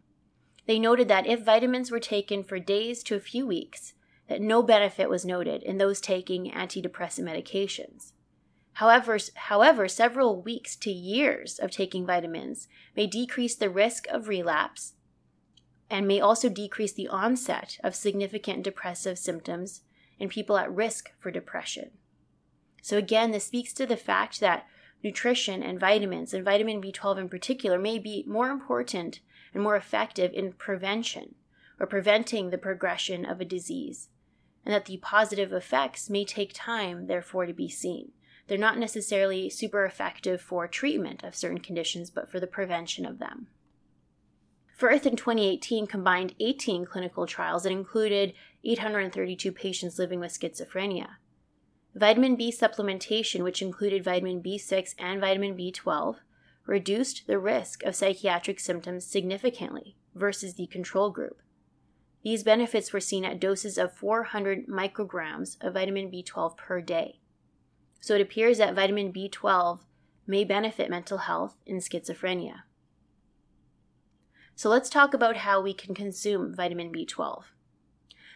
They 0.65 0.79
noted 0.79 1.07
that 1.09 1.27
if 1.27 1.43
vitamins 1.43 1.91
were 1.91 1.99
taken 1.99 2.43
for 2.43 2.57
days 2.57 3.03
to 3.03 3.15
a 3.15 3.19
few 3.19 3.45
weeks, 3.45 3.93
that 4.29 4.41
no 4.41 4.63
benefit 4.63 5.09
was 5.09 5.25
noted 5.25 5.61
in 5.61 5.77
those 5.77 5.99
taking 5.99 6.49
antidepressant 6.51 7.23
medications. 7.25 8.13
However, 8.73 9.19
however, 9.35 9.87
several 9.87 10.41
weeks 10.41 10.75
to 10.77 10.91
years 10.91 11.59
of 11.59 11.69
taking 11.69 12.05
vitamins 12.05 12.67
may 12.95 13.05
decrease 13.05 13.55
the 13.55 13.69
risk 13.69 14.07
of 14.07 14.27
relapse 14.27 14.93
and 15.93 16.07
may 16.07 16.19
also 16.19 16.49
decrease 16.49 16.91
the 16.91 17.07
onset 17.07 17.77
of 17.83 17.93
significant 17.93 18.63
depressive 18.63 19.19
symptoms 19.19 19.81
in 20.17 20.27
people 20.27 20.57
at 20.57 20.73
risk 20.73 21.11
for 21.19 21.29
depression. 21.29 21.91
So, 22.81 22.97
again, 22.97 23.29
this 23.29 23.45
speaks 23.45 23.73
to 23.73 23.85
the 23.85 23.95
fact 23.95 24.39
that 24.39 24.65
nutrition 25.03 25.61
and 25.61 25.79
vitamins, 25.79 26.33
and 26.33 26.43
vitamin 26.43 26.81
B12 26.81 27.19
in 27.19 27.29
particular, 27.29 27.77
may 27.77 27.99
be 27.99 28.25
more 28.27 28.49
important 28.49 29.19
and 29.53 29.61
more 29.61 29.75
effective 29.75 30.33
in 30.33 30.53
prevention 30.53 31.35
or 31.79 31.85
preventing 31.85 32.49
the 32.49 32.57
progression 32.57 33.23
of 33.23 33.39
a 33.39 33.45
disease, 33.45 34.09
and 34.65 34.73
that 34.73 34.85
the 34.85 34.97
positive 34.97 35.53
effects 35.53 36.09
may 36.09 36.25
take 36.25 36.53
time, 36.55 37.05
therefore, 37.05 37.45
to 37.45 37.53
be 37.53 37.69
seen. 37.69 38.13
They're 38.47 38.57
not 38.57 38.79
necessarily 38.79 39.47
super 39.47 39.85
effective 39.85 40.41
for 40.41 40.67
treatment 40.67 41.23
of 41.23 41.35
certain 41.35 41.59
conditions, 41.59 42.09
but 42.09 42.31
for 42.31 42.39
the 42.39 42.47
prevention 42.47 43.05
of 43.05 43.19
them. 43.19 43.47
Firth 44.75 45.05
in 45.05 45.15
2018 45.15 45.85
combined 45.85 46.33
18 46.39 46.85
clinical 46.85 47.27
trials 47.27 47.63
that 47.63 47.71
included 47.71 48.33
832 48.63 49.51
patients 49.51 49.99
living 49.99 50.19
with 50.19 50.37
schizophrenia. 50.37 51.09
Vitamin 51.93 52.35
B 52.35 52.51
supplementation, 52.51 53.43
which 53.43 53.61
included 53.61 54.03
vitamin 54.03 54.41
B6 54.41 54.95
and 54.97 55.21
vitamin 55.21 55.55
B12, 55.55 56.15
reduced 56.65 57.27
the 57.27 57.37
risk 57.37 57.83
of 57.83 57.95
psychiatric 57.95 58.59
symptoms 58.59 59.05
significantly 59.05 59.95
versus 60.15 60.55
the 60.55 60.65
control 60.65 61.11
group. 61.11 61.39
These 62.23 62.43
benefits 62.43 62.91
were 62.91 62.99
seen 62.99 63.25
at 63.25 63.39
doses 63.39 63.77
of 63.77 63.93
400 63.93 64.67
micrograms 64.67 65.57
of 65.61 65.73
vitamin 65.73 66.09
B12 66.09 66.57
per 66.57 66.81
day. 66.81 67.19
So 67.99 68.15
it 68.15 68.21
appears 68.21 68.57
that 68.57 68.75
vitamin 68.75 69.13
B12 69.13 69.81
may 70.25 70.43
benefit 70.43 70.89
mental 70.89 71.19
health 71.19 71.57
in 71.65 71.77
schizophrenia. 71.77 72.61
So 74.55 74.69
let's 74.69 74.89
talk 74.89 75.13
about 75.13 75.37
how 75.37 75.61
we 75.61 75.73
can 75.73 75.95
consume 75.95 76.53
vitamin 76.53 76.91
B12. 76.91 77.43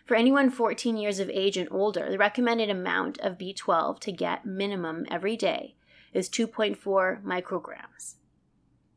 For 0.05 0.15
anyone 0.15 0.49
14 0.49 0.97
years 0.97 1.19
of 1.19 1.29
age 1.29 1.57
and 1.57 1.67
older, 1.69 2.09
the 2.09 2.17
recommended 2.17 2.69
amount 2.69 3.19
of 3.19 3.37
B12 3.37 3.99
to 3.99 4.11
get 4.11 4.45
minimum 4.45 5.05
every 5.11 5.35
day 5.35 5.75
is 6.13 6.29
2.4 6.29 7.21
micrograms. 7.23 8.15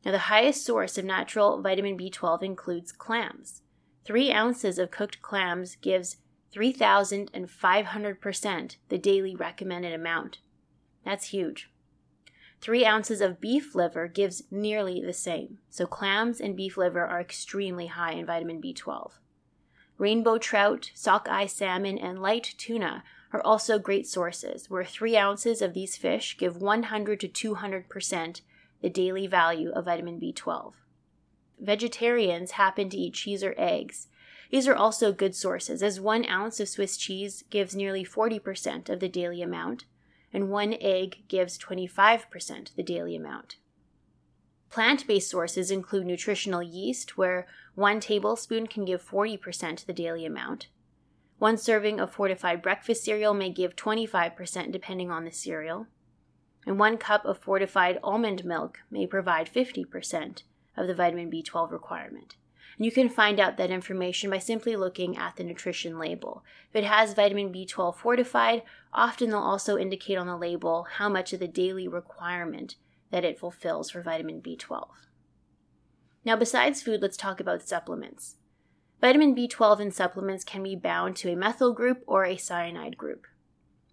Now, 0.05 0.11
the 0.11 0.19
highest 0.19 0.65
source 0.65 0.97
of 0.97 1.05
natural 1.05 1.61
vitamin 1.61 1.97
B12 1.97 2.41
includes 2.41 2.91
clams. 2.91 3.61
Three 4.03 4.31
ounces 4.31 4.79
of 4.79 4.89
cooked 4.89 5.21
clams 5.21 5.75
gives 5.75 6.17
3,500% 6.55 8.75
the 8.89 8.97
daily 8.97 9.35
recommended 9.35 9.93
amount. 9.93 10.39
That's 11.05 11.27
huge. 11.27 11.70
Three 12.61 12.85
ounces 12.85 13.21
of 13.21 13.41
beef 13.41 13.73
liver 13.73 14.07
gives 14.07 14.43
nearly 14.51 15.01
the 15.01 15.13
same, 15.13 15.57
so 15.71 15.87
clams 15.87 16.39
and 16.39 16.55
beef 16.55 16.77
liver 16.77 17.03
are 17.03 17.19
extremely 17.19 17.87
high 17.87 18.11
in 18.11 18.27
vitamin 18.27 18.61
B12. 18.61 19.13
Rainbow 19.97 20.37
trout, 20.37 20.91
sockeye 20.93 21.47
salmon, 21.47 21.97
and 21.97 22.21
light 22.21 22.53
tuna 22.59 23.03
are 23.33 23.41
also 23.41 23.79
great 23.79 24.05
sources, 24.05 24.69
where 24.69 24.85
three 24.85 25.17
ounces 25.17 25.61
of 25.61 25.73
these 25.73 25.97
fish 25.97 26.37
give 26.37 26.57
100 26.57 27.19
to 27.21 27.27
200% 27.27 28.41
the 28.81 28.89
daily 28.89 29.25
value 29.25 29.71
of 29.71 29.85
vitamin 29.85 30.19
B12. 30.19 30.73
Vegetarians 31.59 32.51
happen 32.51 32.89
to 32.89 32.97
eat 32.97 33.15
cheese 33.15 33.43
or 33.43 33.55
eggs. 33.57 34.07
These 34.51 34.67
are 34.67 34.75
also 34.75 35.11
good 35.11 35.35
sources, 35.35 35.81
as 35.81 35.99
one 35.99 36.27
ounce 36.27 36.59
of 36.59 36.69
Swiss 36.69 36.97
cheese 36.97 37.43
gives 37.49 37.75
nearly 37.75 38.03
40% 38.03 38.89
of 38.89 38.99
the 38.99 39.09
daily 39.09 39.41
amount, 39.41 39.85
and 40.33 40.49
one 40.49 40.75
egg 40.79 41.23
gives 41.27 41.57
25% 41.57 42.75
the 42.75 42.83
daily 42.83 43.15
amount. 43.15 43.57
Plant 44.69 45.05
based 45.05 45.29
sources 45.29 45.69
include 45.69 46.05
nutritional 46.05 46.63
yeast, 46.63 47.17
where 47.17 47.45
one 47.75 47.99
tablespoon 47.99 48.67
can 48.67 48.85
give 48.85 49.05
40% 49.05 49.85
the 49.85 49.93
daily 49.93 50.25
amount. 50.25 50.67
One 51.39 51.57
serving 51.57 51.99
of 51.99 52.11
fortified 52.11 52.61
breakfast 52.61 53.03
cereal 53.03 53.33
may 53.33 53.49
give 53.49 53.75
25% 53.75 54.71
depending 54.71 55.11
on 55.11 55.25
the 55.25 55.31
cereal. 55.31 55.87
And 56.65 56.79
one 56.79 56.97
cup 56.97 57.25
of 57.25 57.39
fortified 57.39 57.99
almond 58.03 58.45
milk 58.45 58.79
may 58.89 59.07
provide 59.07 59.51
50% 59.51 60.43
of 60.77 60.87
the 60.87 60.93
vitamin 60.93 61.31
B12 61.31 61.71
requirement. 61.71 62.35
And 62.77 62.85
you 62.85 62.91
can 62.91 63.09
find 63.09 63.39
out 63.39 63.57
that 63.57 63.71
information 63.71 64.29
by 64.29 64.39
simply 64.39 64.75
looking 64.75 65.17
at 65.17 65.35
the 65.35 65.43
nutrition 65.43 65.99
label. 65.99 66.43
If 66.69 66.77
it 66.77 66.83
has 66.85 67.13
vitamin 67.13 67.51
B12 67.51 67.95
fortified, 67.95 68.63
often 68.93 69.29
they'll 69.29 69.39
also 69.39 69.77
indicate 69.77 70.17
on 70.17 70.27
the 70.27 70.37
label 70.37 70.87
how 70.97 71.09
much 71.09 71.33
of 71.33 71.39
the 71.39 71.47
daily 71.47 71.87
requirement 71.87 72.75
that 73.11 73.25
it 73.25 73.39
fulfills 73.39 73.91
for 73.91 74.01
vitamin 74.01 74.41
B12. 74.41 74.87
Now, 76.23 76.35
besides 76.35 76.81
food, 76.81 77.01
let's 77.01 77.17
talk 77.17 77.39
about 77.39 77.67
supplements. 77.67 78.37
Vitamin 79.01 79.35
B12 79.35 79.79
in 79.79 79.91
supplements 79.91 80.43
can 80.43 80.61
be 80.61 80.75
bound 80.75 81.15
to 81.17 81.31
a 81.31 81.35
methyl 81.35 81.73
group 81.73 82.03
or 82.05 82.23
a 82.23 82.37
cyanide 82.37 82.97
group. 82.97 83.25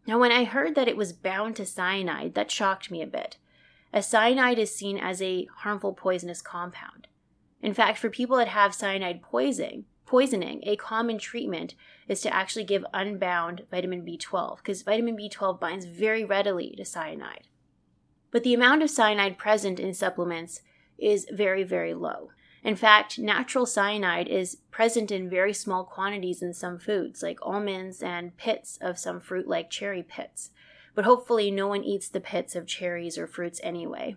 Now, 0.07 0.19
when 0.19 0.33
I 0.33 0.45
heard 0.45 0.75
that 0.75 0.89
it 0.89 0.97
was 0.97 1.13
bound 1.13 1.57
to 1.57 1.67
cyanide, 1.67 2.35
that 2.35 2.51
shocked 2.51 2.91
me 2.91 3.03
a 3.03 3.07
bit, 3.07 3.39
as 3.93 4.07
cyanide 4.07 4.59
is 4.59 4.75
seen 4.75 4.99
as 4.99 5.21
a 5.23 5.49
harmful 5.59 5.95
poisonous 5.95 6.43
compound. 6.43 7.08
In 7.61 7.75
fact, 7.75 7.99
for 7.99 8.11
people 8.11 8.37
that 8.37 8.49
have 8.49 8.75
cyanide 8.75 9.23
poisoning, 9.23 9.85
poisoning, 10.07 10.61
a 10.63 10.77
common 10.77 11.19
treatment 11.19 11.75
is 12.09 12.21
to 12.23 12.35
actually 12.35 12.65
give 12.65 12.85
unbound 12.95 13.67
vitamin 13.71 14.05
B12 14.05 14.59
because 14.59 14.83
vitamin 14.83 15.17
B12 15.17 15.61
binds 15.61 15.85
very 15.85 16.25
readily 16.25 16.75
to 16.77 16.85
cyanide. 16.85 17.49
But 18.31 18.43
the 18.43 18.55
amount 18.55 18.83
of 18.83 18.91
cyanide 18.91 19.39
present 19.39 19.81
in 19.81 19.95
supplements 19.95 20.63
is 20.99 21.27
very, 21.31 21.63
very 21.63 21.95
low. 21.95 22.31
In 22.65 22.75
fact, 22.75 23.19
natural 23.19 23.67
cyanide 23.67 24.29
is 24.29 24.57
present 24.71 25.11
in 25.11 25.31
very 25.31 25.53
small 25.53 25.85
quantities 25.85 26.43
in 26.43 26.53
some 26.53 26.79
foods, 26.79 27.23
like 27.23 27.39
almonds 27.43 28.03
and 28.03 28.37
pits 28.37 28.79
of 28.81 28.99
some 28.99 29.21
fruit, 29.21 29.47
like 29.47 29.71
cherry 29.71 30.03
pits. 30.03 30.51
But 30.95 31.05
hopefully, 31.05 31.51
no 31.51 31.69
one 31.69 31.85
eats 31.85 32.09
the 32.09 32.21
pits 32.21 32.57
of 32.57 32.67
cherries 32.67 33.17
or 33.17 33.27
fruits 33.27 33.61
anyway. 33.63 34.17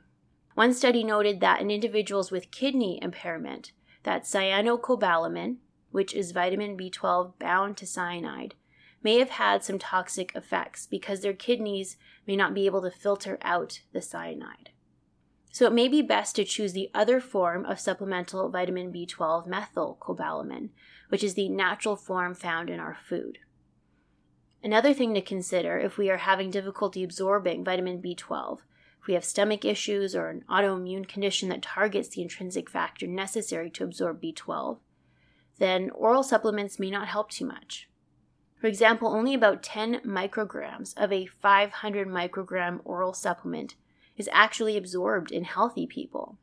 One 0.53 0.73
study 0.73 1.03
noted 1.03 1.39
that 1.39 1.61
in 1.61 1.71
individuals 1.71 2.31
with 2.31 2.51
kidney 2.51 2.99
impairment, 3.01 3.71
that 4.03 4.23
cyanocobalamin, 4.23 5.57
which 5.91 6.13
is 6.13 6.31
vitamin 6.31 6.77
B12 6.77 7.37
bound 7.39 7.77
to 7.77 7.85
cyanide, 7.85 8.55
may 9.03 9.17
have 9.17 9.31
had 9.31 9.63
some 9.63 9.79
toxic 9.79 10.35
effects 10.35 10.85
because 10.85 11.21
their 11.21 11.33
kidneys 11.33 11.97
may 12.27 12.35
not 12.35 12.53
be 12.53 12.65
able 12.65 12.81
to 12.81 12.91
filter 12.91 13.37
out 13.41 13.81
the 13.93 14.01
cyanide. 14.01 14.69
So 15.51 15.65
it 15.65 15.73
may 15.73 15.87
be 15.87 16.01
best 16.01 16.35
to 16.37 16.45
choose 16.45 16.73
the 16.73 16.89
other 16.93 17.19
form 17.19 17.65
of 17.65 17.79
supplemental 17.79 18.49
vitamin 18.49 18.91
B12 18.91 19.47
methylcobalamin, 19.47 20.69
which 21.09 21.23
is 21.23 21.33
the 21.33 21.49
natural 21.49 21.95
form 21.95 22.33
found 22.33 22.69
in 22.69 22.79
our 22.79 22.95
food. 22.95 23.39
Another 24.63 24.93
thing 24.93 25.13
to 25.13 25.21
consider 25.21 25.77
if 25.77 25.97
we 25.97 26.09
are 26.09 26.17
having 26.17 26.51
difficulty 26.51 27.03
absorbing 27.03 27.65
vitamin 27.65 28.01
B12 28.01 28.59
if 29.01 29.07
we 29.07 29.15
have 29.15 29.25
stomach 29.25 29.65
issues 29.65 30.15
or 30.15 30.29
an 30.29 30.43
autoimmune 30.47 31.07
condition 31.07 31.49
that 31.49 31.63
targets 31.63 32.09
the 32.09 32.21
intrinsic 32.21 32.69
factor 32.69 33.07
necessary 33.07 33.69
to 33.71 33.83
absorb 33.83 34.21
B12, 34.21 34.77
then 35.57 35.89
oral 35.91 36.21
supplements 36.21 36.77
may 36.77 36.91
not 36.91 37.07
help 37.07 37.31
too 37.31 37.45
much. 37.45 37.89
For 38.59 38.67
example, 38.67 39.07
only 39.07 39.33
about 39.33 39.63
10 39.63 40.01
micrograms 40.01 40.93
of 40.95 41.11
a 41.11 41.25
500 41.25 42.07
microgram 42.07 42.79
oral 42.85 43.13
supplement 43.13 43.73
is 44.17 44.29
actually 44.31 44.77
absorbed 44.77 45.31
in 45.31 45.45
healthy 45.45 45.87
people. 45.87 46.37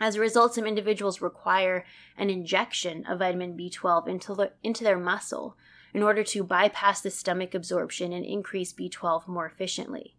As 0.00 0.16
a 0.16 0.20
result, 0.20 0.54
some 0.54 0.66
individuals 0.66 1.20
require 1.20 1.84
an 2.16 2.28
injection 2.28 3.06
of 3.06 3.20
vitamin 3.20 3.56
B12 3.56 4.08
into, 4.08 4.34
the, 4.34 4.52
into 4.64 4.82
their 4.82 4.98
muscle 4.98 5.56
in 5.94 6.02
order 6.02 6.24
to 6.24 6.42
bypass 6.42 7.00
the 7.00 7.10
stomach 7.10 7.54
absorption 7.54 8.12
and 8.12 8.24
increase 8.24 8.72
B12 8.72 9.28
more 9.28 9.46
efficiently. 9.46 10.16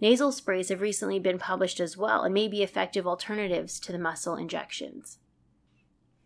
Nasal 0.00 0.30
sprays 0.30 0.68
have 0.68 0.80
recently 0.80 1.18
been 1.18 1.38
published 1.38 1.80
as 1.80 1.96
well 1.96 2.22
and 2.22 2.34
may 2.34 2.48
be 2.48 2.62
effective 2.62 3.06
alternatives 3.06 3.80
to 3.80 3.92
the 3.92 3.98
muscle 3.98 4.36
injections. 4.36 5.18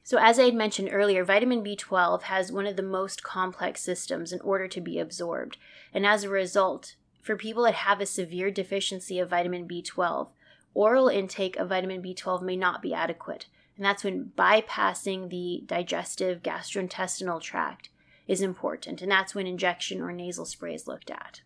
So, 0.02 0.18
as 0.18 0.40
I 0.40 0.44
had 0.44 0.54
mentioned 0.54 0.88
earlier, 0.90 1.24
vitamin 1.24 1.62
B12 1.62 2.22
has 2.22 2.50
one 2.50 2.66
of 2.66 2.74
the 2.74 2.82
most 2.82 3.22
complex 3.22 3.80
systems 3.80 4.32
in 4.32 4.40
order 4.40 4.66
to 4.66 4.80
be 4.80 4.98
absorbed. 4.98 5.56
And 5.94 6.04
as 6.04 6.24
a 6.24 6.28
result, 6.28 6.96
for 7.20 7.36
people 7.36 7.62
that 7.64 7.74
have 7.74 8.00
a 8.00 8.06
severe 8.06 8.50
deficiency 8.50 9.20
of 9.20 9.30
vitamin 9.30 9.68
B12, 9.68 10.30
oral 10.74 11.08
intake 11.08 11.56
of 11.56 11.68
vitamin 11.68 12.02
B12 12.02 12.42
may 12.42 12.56
not 12.56 12.82
be 12.82 12.92
adequate. 12.92 13.46
And 13.76 13.84
that's 13.84 14.02
when 14.02 14.32
bypassing 14.36 15.30
the 15.30 15.62
digestive 15.66 16.42
gastrointestinal 16.42 17.40
tract 17.40 17.90
is 18.26 18.40
important. 18.40 19.02
And 19.02 19.12
that's 19.12 19.34
when 19.34 19.46
injection 19.46 20.00
or 20.00 20.12
nasal 20.12 20.44
spray 20.44 20.74
is 20.74 20.88
looked 20.88 21.10
at. 21.10 21.42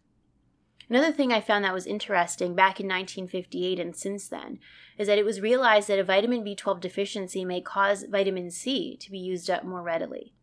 Another 0.88 1.12
thing 1.12 1.32
I 1.32 1.40
found 1.40 1.64
that 1.64 1.72
was 1.72 1.86
interesting 1.86 2.54
back 2.54 2.78
in 2.78 2.86
1958 2.86 3.80
and 3.80 3.96
since 3.96 4.28
then 4.28 4.58
is 4.98 5.08
that 5.08 5.18
it 5.18 5.24
was 5.24 5.40
realized 5.40 5.88
that 5.88 5.98
a 5.98 6.04
vitamin 6.04 6.44
B12 6.44 6.80
deficiency 6.80 7.44
may 7.44 7.60
cause 7.60 8.04
vitamin 8.04 8.50
C 8.50 8.96
to 8.98 9.10
be 9.10 9.18
used 9.18 9.48
up 9.48 9.64
more 9.64 9.82
readily. 9.82 10.34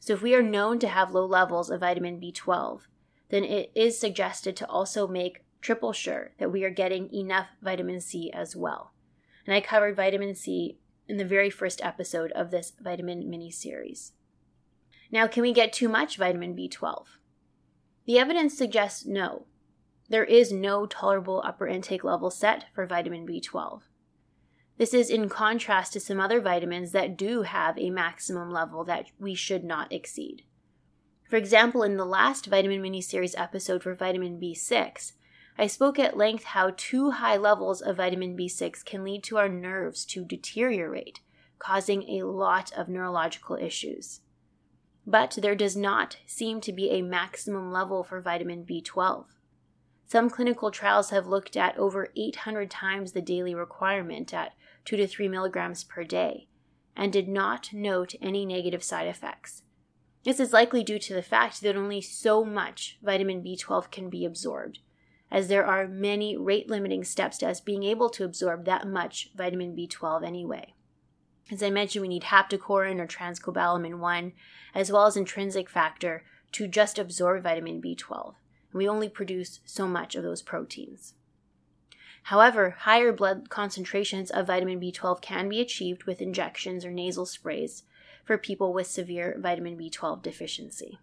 So, 0.00 0.12
if 0.12 0.22
we 0.22 0.34
are 0.34 0.42
known 0.42 0.78
to 0.80 0.88
have 0.88 1.12
low 1.12 1.24
levels 1.24 1.70
of 1.70 1.80
vitamin 1.80 2.20
B12, 2.20 2.82
then 3.30 3.44
it 3.44 3.72
is 3.74 3.98
suggested 3.98 4.56
to 4.56 4.68
also 4.68 5.06
make 5.06 5.44
triple 5.60 5.92
sure 5.92 6.32
that 6.38 6.52
we 6.52 6.64
are 6.64 6.70
getting 6.70 7.12
enough 7.12 7.48
vitamin 7.62 8.00
C 8.00 8.30
as 8.32 8.54
well. 8.54 8.92
And 9.46 9.54
I 9.54 9.60
covered 9.60 9.96
vitamin 9.96 10.34
C 10.34 10.78
in 11.08 11.16
the 11.16 11.24
very 11.24 11.50
first 11.50 11.80
episode 11.84 12.32
of 12.32 12.50
this 12.50 12.72
vitamin 12.80 13.28
mini 13.28 13.50
series. 13.50 14.12
Now, 15.10 15.26
can 15.26 15.42
we 15.42 15.52
get 15.52 15.72
too 15.72 15.88
much 15.88 16.16
vitamin 16.16 16.56
B12? 16.56 17.04
The 18.06 18.18
evidence 18.18 18.56
suggests 18.56 19.06
no. 19.06 19.46
There 20.08 20.24
is 20.24 20.52
no 20.52 20.86
tolerable 20.86 21.42
upper 21.44 21.66
intake 21.66 22.04
level 22.04 22.30
set 22.30 22.66
for 22.74 22.86
vitamin 22.86 23.26
B12. 23.26 23.82
This 24.78 24.94
is 24.94 25.10
in 25.10 25.28
contrast 25.28 25.92
to 25.94 26.00
some 26.00 26.20
other 26.20 26.40
vitamins 26.40 26.92
that 26.92 27.16
do 27.16 27.42
have 27.42 27.78
a 27.78 27.90
maximum 27.90 28.50
level 28.50 28.84
that 28.84 29.06
we 29.18 29.34
should 29.34 29.64
not 29.64 29.92
exceed. 29.92 30.42
For 31.28 31.36
example, 31.36 31.82
in 31.82 31.96
the 31.96 32.04
last 32.04 32.46
vitamin 32.46 32.82
mini 32.82 33.00
series 33.00 33.34
episode 33.34 33.82
for 33.82 33.94
vitamin 33.94 34.38
B6, 34.38 35.12
I 35.58 35.66
spoke 35.66 35.98
at 35.98 36.16
length 36.16 36.44
how 36.44 36.74
too 36.76 37.12
high 37.12 37.36
levels 37.36 37.80
of 37.80 37.96
vitamin 37.96 38.36
B6 38.36 38.84
can 38.84 39.02
lead 39.02 39.24
to 39.24 39.38
our 39.38 39.48
nerves 39.48 40.04
to 40.06 40.24
deteriorate, 40.24 41.20
causing 41.58 42.02
a 42.04 42.26
lot 42.26 42.70
of 42.74 42.88
neurological 42.88 43.56
issues. 43.56 44.20
But 45.06 45.38
there 45.40 45.54
does 45.54 45.76
not 45.76 46.18
seem 46.26 46.60
to 46.60 46.72
be 46.72 46.90
a 46.90 47.02
maximum 47.02 47.72
level 47.72 48.04
for 48.04 48.20
vitamin 48.20 48.64
B12. 48.64 49.24
Some 50.08 50.30
clinical 50.30 50.70
trials 50.70 51.10
have 51.10 51.26
looked 51.26 51.56
at 51.56 51.76
over 51.76 52.12
800 52.16 52.70
times 52.70 53.10
the 53.10 53.20
daily 53.20 53.56
requirement 53.56 54.32
at 54.32 54.52
2 54.84 54.96
to 54.96 55.06
3 55.06 55.28
milligrams 55.28 55.82
per 55.82 56.04
day 56.04 56.46
and 56.94 57.12
did 57.12 57.28
not 57.28 57.72
note 57.72 58.14
any 58.22 58.46
negative 58.46 58.84
side 58.84 59.08
effects. 59.08 59.62
This 60.22 60.38
is 60.38 60.52
likely 60.52 60.84
due 60.84 61.00
to 61.00 61.14
the 61.14 61.22
fact 61.22 61.60
that 61.60 61.76
only 61.76 62.00
so 62.00 62.44
much 62.44 62.98
vitamin 63.02 63.42
B12 63.42 63.90
can 63.90 64.08
be 64.08 64.24
absorbed, 64.24 64.78
as 65.30 65.48
there 65.48 65.66
are 65.66 65.88
many 65.88 66.36
rate 66.36 66.70
limiting 66.70 67.02
steps 67.02 67.38
to 67.38 67.48
us 67.48 67.60
being 67.60 67.82
able 67.82 68.08
to 68.10 68.24
absorb 68.24 68.64
that 68.64 68.86
much 68.86 69.30
vitamin 69.36 69.74
B12 69.74 70.24
anyway. 70.24 70.74
As 71.50 71.62
I 71.62 71.70
mentioned, 71.70 72.02
we 72.02 72.08
need 72.08 72.24
haptocorrin 72.24 73.00
or 73.00 73.06
transcobalamin 73.06 73.98
1, 73.98 74.32
as 74.72 74.90
well 74.90 75.06
as 75.06 75.16
intrinsic 75.16 75.68
factor, 75.68 76.24
to 76.52 76.68
just 76.68 76.98
absorb 76.98 77.42
vitamin 77.42 77.82
B12 77.82 78.34
we 78.76 78.88
only 78.88 79.08
produce 79.08 79.60
so 79.64 79.86
much 79.86 80.14
of 80.14 80.22
those 80.22 80.42
proteins. 80.42 81.14
However, 82.24 82.70
higher 82.80 83.12
blood 83.12 83.48
concentrations 83.50 84.30
of 84.30 84.48
vitamin 84.48 84.80
B12 84.80 85.20
can 85.20 85.48
be 85.48 85.60
achieved 85.60 86.04
with 86.04 86.20
injections 86.20 86.84
or 86.84 86.90
nasal 86.90 87.24
sprays 87.24 87.84
for 88.24 88.36
people 88.36 88.72
with 88.72 88.88
severe 88.88 89.36
vitamin 89.38 89.78
B12 89.78 90.22
deficiency. 90.22 90.98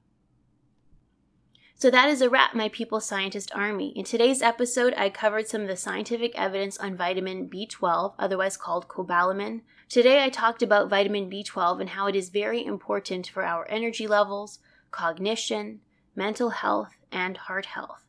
So 1.75 1.89
that 1.89 2.09
is 2.09 2.21
a 2.21 2.29
wrap, 2.29 2.53
my 2.53 2.69
People 2.69 2.99
Scientist 2.99 3.51
Army. 3.53 3.89
In 3.95 4.05
today's 4.05 4.41
episode, 4.41 4.93
I 4.95 5.09
covered 5.09 5.47
some 5.47 5.61
of 5.61 5.67
the 5.67 5.75
scientific 5.75 6.37
evidence 6.37 6.77
on 6.77 6.95
vitamin 6.95 7.49
B12, 7.49 8.13
otherwise 8.19 8.55
called 8.55 8.87
cobalamin. 8.87 9.61
Today, 9.89 10.23
I 10.23 10.29
talked 10.29 10.61
about 10.61 10.89
vitamin 10.89 11.29
B12 11.29 11.81
and 11.81 11.89
how 11.89 12.07
it 12.07 12.15
is 12.15 12.29
very 12.29 12.65
important 12.65 13.27
for 13.27 13.43
our 13.43 13.69
energy 13.69 14.07
levels, 14.07 14.59
cognition, 14.91 15.81
mental 16.15 16.51
health, 16.51 16.95
and 17.13 17.37
heart 17.37 17.67
health. 17.67 18.05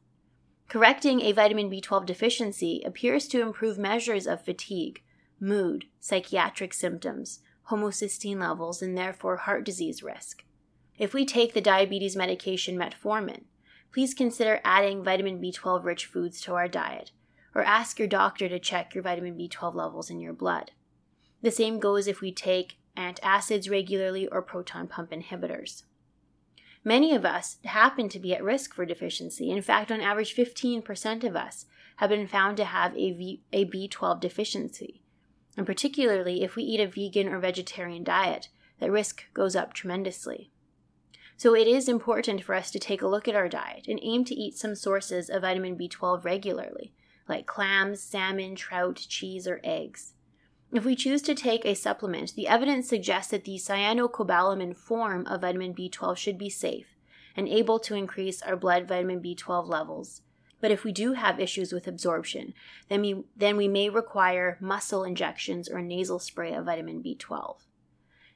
Correcting 0.68 1.20
a 1.20 1.32
vitamin 1.32 1.70
B12 1.70 2.06
deficiency 2.06 2.82
appears 2.84 3.28
to 3.28 3.42
improve 3.42 3.78
measures 3.78 4.26
of 4.26 4.44
fatigue, 4.44 5.02
mood, 5.38 5.84
psychiatric 6.00 6.74
symptoms, 6.74 7.40
homocysteine 7.70 8.40
levels, 8.40 8.82
and 8.82 8.96
therefore 8.96 9.36
heart 9.36 9.64
disease 9.64 10.02
risk. 10.02 10.44
If 10.98 11.12
we 11.12 11.24
take 11.26 11.54
the 11.54 11.60
diabetes 11.60 12.16
medication 12.16 12.76
metformin, 12.76 13.42
please 13.92 14.14
consider 14.14 14.60
adding 14.64 15.04
vitamin 15.04 15.40
B12 15.40 15.84
rich 15.84 16.06
foods 16.06 16.40
to 16.42 16.54
our 16.54 16.66
diet, 16.66 17.12
or 17.54 17.62
ask 17.62 17.98
your 17.98 18.08
doctor 18.08 18.48
to 18.48 18.58
check 18.58 18.94
your 18.94 19.02
vitamin 19.02 19.36
B12 19.36 19.74
levels 19.74 20.10
in 20.10 20.18
your 20.18 20.32
blood. 20.32 20.72
The 21.42 21.50
same 21.50 21.78
goes 21.78 22.06
if 22.08 22.20
we 22.20 22.32
take 22.32 22.78
antacids 22.96 23.70
regularly 23.70 24.26
or 24.28 24.40
proton 24.42 24.88
pump 24.88 25.10
inhibitors. 25.10 25.82
Many 26.85 27.14
of 27.14 27.25
us 27.25 27.57
happen 27.64 28.11
to 28.11 28.18
be 28.18 28.35
at 28.35 28.44
risk 28.44 28.75
for 28.75 28.85
deficiency. 28.85 29.51
In 29.51 29.62
fact, 29.62 29.90
on 29.90 30.03
average, 30.03 30.37
15% 30.37 31.25
of 31.25 31.35
us 31.35 31.64
have 31.97 32.11
been 32.11 32.27
found 32.27 32.59
to 32.59 32.64
have 32.64 32.94
a, 32.94 33.12
v- 33.12 33.42
a 33.53 33.64
B12 33.64 34.20
deficiency. 34.20 35.03
And 35.57 35.66
particularly 35.66 36.42
if 36.42 36.57
we 36.57 36.62
eat 36.62 36.81
a 36.81 36.87
vegan 36.87 37.33
or 37.33 37.38
vegetarian 37.38 38.05
diet, 38.05 38.49
that 38.81 38.90
risk 38.90 39.25
goes 39.33 39.57
up 39.57 39.73
tremendously. 39.73 40.51
So 41.37 41.55
it 41.55 41.66
is 41.66 41.88
important 41.88 42.42
for 42.42 42.55
us 42.55 42.70
to 42.73 42.79
take 42.79 43.03
a 43.03 43.09
look 43.09 43.27
at 43.29 43.35
our 43.35 43.49
diet 43.49 43.87
and 43.88 43.99
aim 44.03 44.25
to 44.27 44.35
eat 44.35 44.57
some 44.57 44.75
sources 44.75 45.31
of 45.31 45.42
vitamin 45.42 45.77
B12 45.77 46.25
regularly, 46.25 46.92
like 47.29 47.47
clams, 47.47 48.01
salmon, 48.01 48.57
trout, 48.57 48.97
cheese, 49.09 49.47
or 49.47 49.61
eggs. 49.64 50.13
If 50.74 50.84
we 50.84 50.96
choose 50.96 51.22
to 51.22 51.37
take 51.37 51.64
a 51.64 51.74
supplement, 51.74 52.34
the 52.34 52.48
evidence 52.48 52.88
suggests 52.88 53.30
that 53.30 53.44
the 53.44 53.54
cyanocobalamin 53.58 54.76
form 54.76 55.24
of 55.28 55.42
vitamin 55.42 55.72
B12 55.72 56.16
should 56.16 56.37
be 56.37 56.50
safe 56.50 56.96
and 57.37 57.48
able 57.48 57.78
to 57.78 57.94
increase 57.94 58.42
our 58.42 58.56
blood 58.56 58.88
vitamin 58.88 59.22
B12 59.22 59.68
levels. 59.68 60.22
But 60.60 60.72
if 60.72 60.82
we 60.82 60.90
do 60.90 61.12
have 61.12 61.38
issues 61.38 61.72
with 61.72 61.87
absorption, 61.87 62.54
then 62.88 63.02
we, 63.02 63.22
then 63.37 63.56
we 63.56 63.68
may 63.68 63.88
require 63.88 64.58
muscle 64.60 65.04
injections 65.04 65.68
or 65.68 65.80
nasal 65.80 66.18
spray 66.18 66.52
of 66.52 66.64
vitamin 66.64 67.04
B12. 67.04 67.58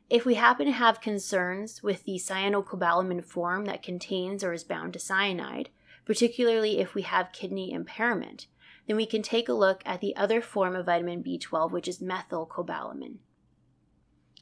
If 0.08 0.24
we 0.24 0.34
happen 0.34 0.66
to 0.66 0.72
have 0.72 1.00
concerns 1.00 1.82
with 1.82 2.04
the 2.04 2.20
cyanocobalamin 2.20 3.24
form 3.24 3.64
that 3.64 3.82
contains 3.82 4.44
or 4.44 4.52
is 4.52 4.62
bound 4.62 4.92
to 4.92 5.00
cyanide, 5.00 5.70
particularly 6.04 6.78
if 6.78 6.94
we 6.94 7.02
have 7.02 7.32
kidney 7.32 7.72
impairment, 7.72 8.46
then 8.88 8.96
we 8.96 9.06
can 9.06 9.22
take 9.22 9.48
a 9.48 9.52
look 9.52 9.82
at 9.86 10.00
the 10.00 10.16
other 10.16 10.40
form 10.40 10.74
of 10.74 10.86
vitamin 10.86 11.22
B12, 11.22 11.70
which 11.70 11.86
is 11.86 12.00
methylcobalamin. 12.00 13.18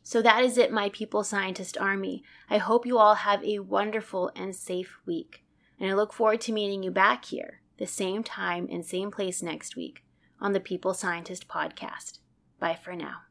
So 0.04 0.22
that 0.22 0.44
is 0.44 0.56
it, 0.56 0.72
my 0.72 0.88
people 0.90 1.24
scientist 1.24 1.76
army. 1.76 2.22
I 2.48 2.58
hope 2.58 2.86
you 2.86 2.96
all 2.96 3.16
have 3.16 3.42
a 3.42 3.58
wonderful 3.58 4.30
and 4.36 4.54
safe 4.54 4.98
week. 5.04 5.42
And 5.80 5.90
I 5.90 5.94
look 5.94 6.12
forward 6.12 6.40
to 6.42 6.52
meeting 6.52 6.84
you 6.84 6.92
back 6.92 7.24
here, 7.24 7.60
the 7.78 7.88
same 7.88 8.22
time 8.22 8.68
and 8.70 8.86
same 8.86 9.10
place 9.10 9.42
next 9.42 9.74
week 9.74 10.04
on 10.40 10.52
the 10.52 10.60
People 10.60 10.94
Scientist 10.94 11.48
podcast. 11.48 12.20
Bye 12.60 12.78
for 12.80 12.94
now. 12.94 13.22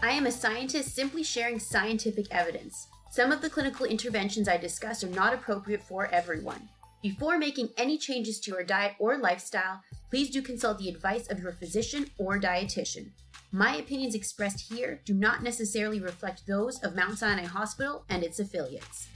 I 0.00 0.12
am 0.12 0.26
a 0.26 0.32
scientist 0.32 0.94
simply 0.94 1.24
sharing 1.24 1.58
scientific 1.58 2.26
evidence. 2.30 2.86
Some 3.10 3.32
of 3.32 3.40
the 3.40 3.50
clinical 3.50 3.86
interventions 3.86 4.48
I 4.48 4.56
discuss 4.56 5.02
are 5.02 5.08
not 5.08 5.34
appropriate 5.34 5.82
for 5.82 6.06
everyone. 6.06 6.68
Before 7.02 7.36
making 7.36 7.70
any 7.76 7.98
changes 7.98 8.38
to 8.40 8.52
your 8.52 8.62
diet 8.62 8.94
or 9.00 9.18
lifestyle, 9.18 9.82
please 10.08 10.30
do 10.30 10.40
consult 10.40 10.78
the 10.78 10.88
advice 10.88 11.28
of 11.28 11.40
your 11.40 11.50
physician 11.50 12.06
or 12.16 12.38
dietitian. 12.38 13.10
My 13.50 13.74
opinions 13.74 14.14
expressed 14.14 14.72
here 14.72 15.00
do 15.04 15.12
not 15.12 15.42
necessarily 15.42 15.98
reflect 15.98 16.46
those 16.46 16.78
of 16.84 16.94
Mount 16.94 17.18
Sinai 17.18 17.44
Hospital 17.44 18.04
and 18.08 18.22
its 18.22 18.38
affiliates. 18.38 19.08